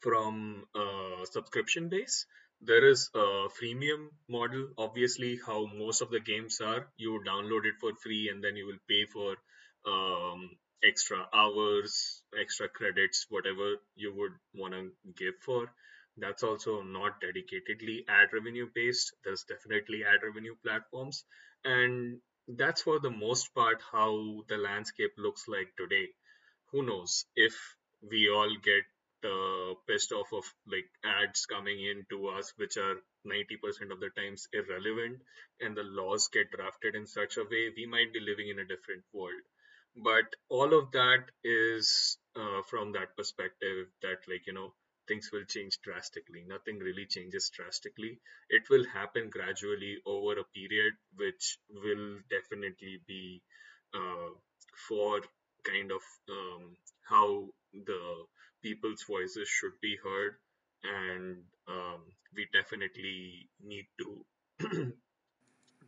from 0.00 0.64
uh, 0.74 1.24
subscription 1.24 1.88
base. 1.88 2.26
There 2.60 2.88
is 2.88 3.10
a 3.14 3.48
freemium 3.58 4.08
model, 4.28 4.68
obviously, 4.78 5.38
how 5.46 5.66
most 5.66 6.00
of 6.00 6.10
the 6.10 6.20
games 6.20 6.60
are. 6.60 6.88
You 6.96 7.22
download 7.26 7.66
it 7.66 7.74
for 7.80 7.92
free 8.02 8.28
and 8.30 8.42
then 8.42 8.56
you 8.56 8.66
will 8.66 8.82
pay 8.88 9.04
for 9.06 9.36
um, 9.86 10.50
extra 10.82 11.26
hours, 11.34 12.22
extra 12.40 12.68
credits, 12.68 13.26
whatever 13.28 13.76
you 13.94 14.14
would 14.16 14.32
want 14.54 14.74
to 14.74 14.90
give 15.16 15.34
for. 15.44 15.70
That's 16.16 16.42
also 16.42 16.82
not 16.82 17.20
dedicatedly 17.20 18.04
ad 18.08 18.32
revenue 18.32 18.68
based. 18.74 19.14
There's 19.24 19.44
definitely 19.44 20.04
ad 20.04 20.22
revenue 20.22 20.54
platforms. 20.62 21.24
And 21.64 22.20
that's 22.48 22.82
for 22.82 22.98
the 23.00 23.10
most 23.10 23.54
part 23.54 23.82
how 23.92 24.44
the 24.48 24.56
landscape 24.56 25.12
looks 25.18 25.48
like 25.48 25.74
today. 25.76 26.08
Who 26.70 26.82
knows 26.82 27.24
if 27.34 27.54
we 28.02 28.28
all 28.30 28.54
get 28.62 28.84
uh, 29.24 29.74
pissed 29.86 30.12
off 30.12 30.32
of 30.32 30.44
like 30.66 30.88
ads 31.04 31.46
coming 31.46 31.80
in 31.84 32.04
to 32.10 32.28
us 32.28 32.52
which 32.56 32.76
are 32.76 33.02
90% 33.24 33.90
of 33.90 34.00
the 34.00 34.10
times 34.10 34.46
irrelevant 34.52 35.22
and 35.60 35.76
the 35.76 35.82
laws 35.82 36.28
get 36.28 36.50
drafted 36.52 36.94
in 36.94 37.06
such 37.06 37.36
a 37.36 37.44
way 37.44 37.72
we 37.76 37.86
might 37.86 38.12
be 38.12 38.20
living 38.20 38.48
in 38.48 38.58
a 38.60 38.64
different 38.64 39.02
world 39.12 39.42
but 39.96 40.26
all 40.48 40.72
of 40.74 40.92
that 40.92 41.24
is 41.42 42.18
uh, 42.36 42.62
from 42.62 42.92
that 42.92 43.16
perspective 43.16 43.88
that 44.02 44.18
like 44.28 44.46
you 44.46 44.52
know 44.52 44.72
things 45.08 45.30
will 45.32 45.44
change 45.44 45.78
drastically. 45.82 46.44
Nothing 46.46 46.78
really 46.78 47.06
changes 47.06 47.50
drastically. 47.50 48.18
It 48.50 48.68
will 48.70 48.84
happen 48.84 49.30
gradually 49.30 49.98
over 50.06 50.38
a 50.38 50.44
period 50.54 50.94
which 51.16 51.58
will 51.70 52.18
definitely 52.30 53.00
be 53.06 53.42
uh, 53.94 54.30
for 54.88 55.20
kind 55.64 55.90
of 55.90 56.02
um, 56.30 56.76
how 57.08 57.46
the 57.72 58.24
people's 58.62 59.04
voices 59.08 59.48
should 59.48 59.80
be 59.80 59.96
heard. 60.02 60.36
And 60.82 61.38
um, 61.68 62.02
we 62.34 62.46
definitely 62.52 63.48
need 63.62 63.86
to 63.98 64.24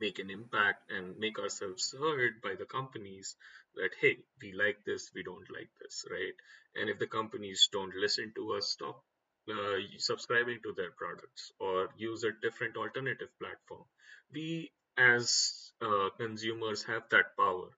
make 0.01 0.19
an 0.19 0.31
impact 0.31 0.91
and 0.91 1.19
make 1.19 1.39
ourselves 1.39 1.95
heard 1.99 2.41
by 2.43 2.55
the 2.59 2.65
companies 2.65 3.37
that 3.75 3.91
hey 4.01 4.17
we 4.41 4.53
like 4.53 4.85
this 4.85 5.11
we 5.15 5.23
don't 5.23 5.51
like 5.51 5.71
this 5.81 6.05
right? 6.11 6.35
And 6.75 6.89
if 6.89 6.99
the 6.99 7.07
companies 7.07 7.69
don't 7.73 7.95
listen 7.95 8.33
to 8.37 8.53
us 8.55 8.69
stop 8.69 9.03
uh, 9.49 9.79
subscribing 9.99 10.59
to 10.63 10.73
their 10.77 10.91
products 10.91 11.53
or 11.59 11.89
use 11.97 12.25
a 12.25 12.33
different 12.43 12.77
alternative 12.77 13.29
platform. 13.41 13.85
We 14.33 14.71
as 14.97 15.73
uh, 15.81 16.11
consumers 16.19 16.83
have 16.85 17.03
that 17.11 17.37
power 17.37 17.71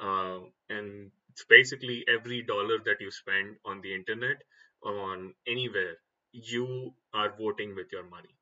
uh, 0.00 0.40
and 0.68 1.10
it's 1.30 1.44
basically 1.48 2.04
every 2.08 2.42
dollar 2.42 2.78
that 2.84 3.00
you 3.00 3.10
spend 3.10 3.56
on 3.64 3.80
the 3.80 3.94
internet 3.94 4.42
or 4.82 5.12
on 5.12 5.34
anywhere 5.46 5.96
you 6.32 6.94
are 7.14 7.32
voting 7.38 7.74
with 7.74 7.86
your 7.92 8.04
money. 8.04 8.34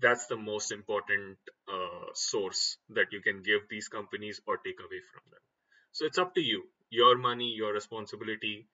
That's 0.00 0.26
the 0.26 0.36
most 0.36 0.72
important 0.72 1.38
uh, 1.68 2.06
source 2.14 2.78
that 2.90 3.12
you 3.12 3.20
can 3.20 3.42
give 3.42 3.68
these 3.68 3.88
companies 3.88 4.40
or 4.46 4.56
take 4.56 4.80
away 4.80 5.00
from 5.12 5.22
them. 5.30 5.40
So 5.92 6.06
it's 6.06 6.18
up 6.18 6.34
to 6.34 6.40
you. 6.40 6.64
Your 6.90 7.18
money 7.18 7.54
your 7.56 7.72
responsibility 7.72 8.66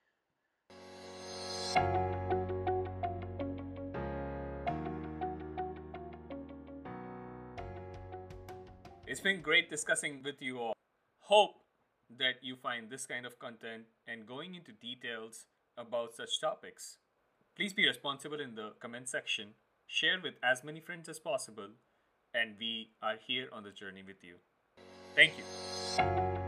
It's 9.10 9.18
been 9.18 9.42
great 9.42 9.68
discussing 9.68 10.22
with 10.22 10.40
you 10.40 10.60
all. 10.60 10.72
Hope 11.22 11.64
that 12.16 12.34
you 12.42 12.54
find 12.54 12.88
this 12.88 13.06
kind 13.06 13.26
of 13.26 13.40
content 13.40 13.86
and 14.06 14.24
going 14.24 14.54
into 14.54 14.70
details 14.70 15.46
about 15.76 16.14
such 16.14 16.40
topics. 16.40 16.98
Please 17.56 17.72
be 17.72 17.88
responsible 17.88 18.38
in 18.38 18.54
the 18.54 18.74
comment 18.78 19.08
section, 19.08 19.54
share 19.84 20.20
with 20.22 20.34
as 20.44 20.62
many 20.62 20.78
friends 20.78 21.08
as 21.08 21.18
possible, 21.18 21.70
and 22.32 22.54
we 22.60 22.90
are 23.02 23.16
here 23.26 23.48
on 23.52 23.64
the 23.64 23.72
journey 23.72 24.04
with 24.06 24.22
you. 24.22 24.36
Thank 25.16 25.32
you. 25.38 26.39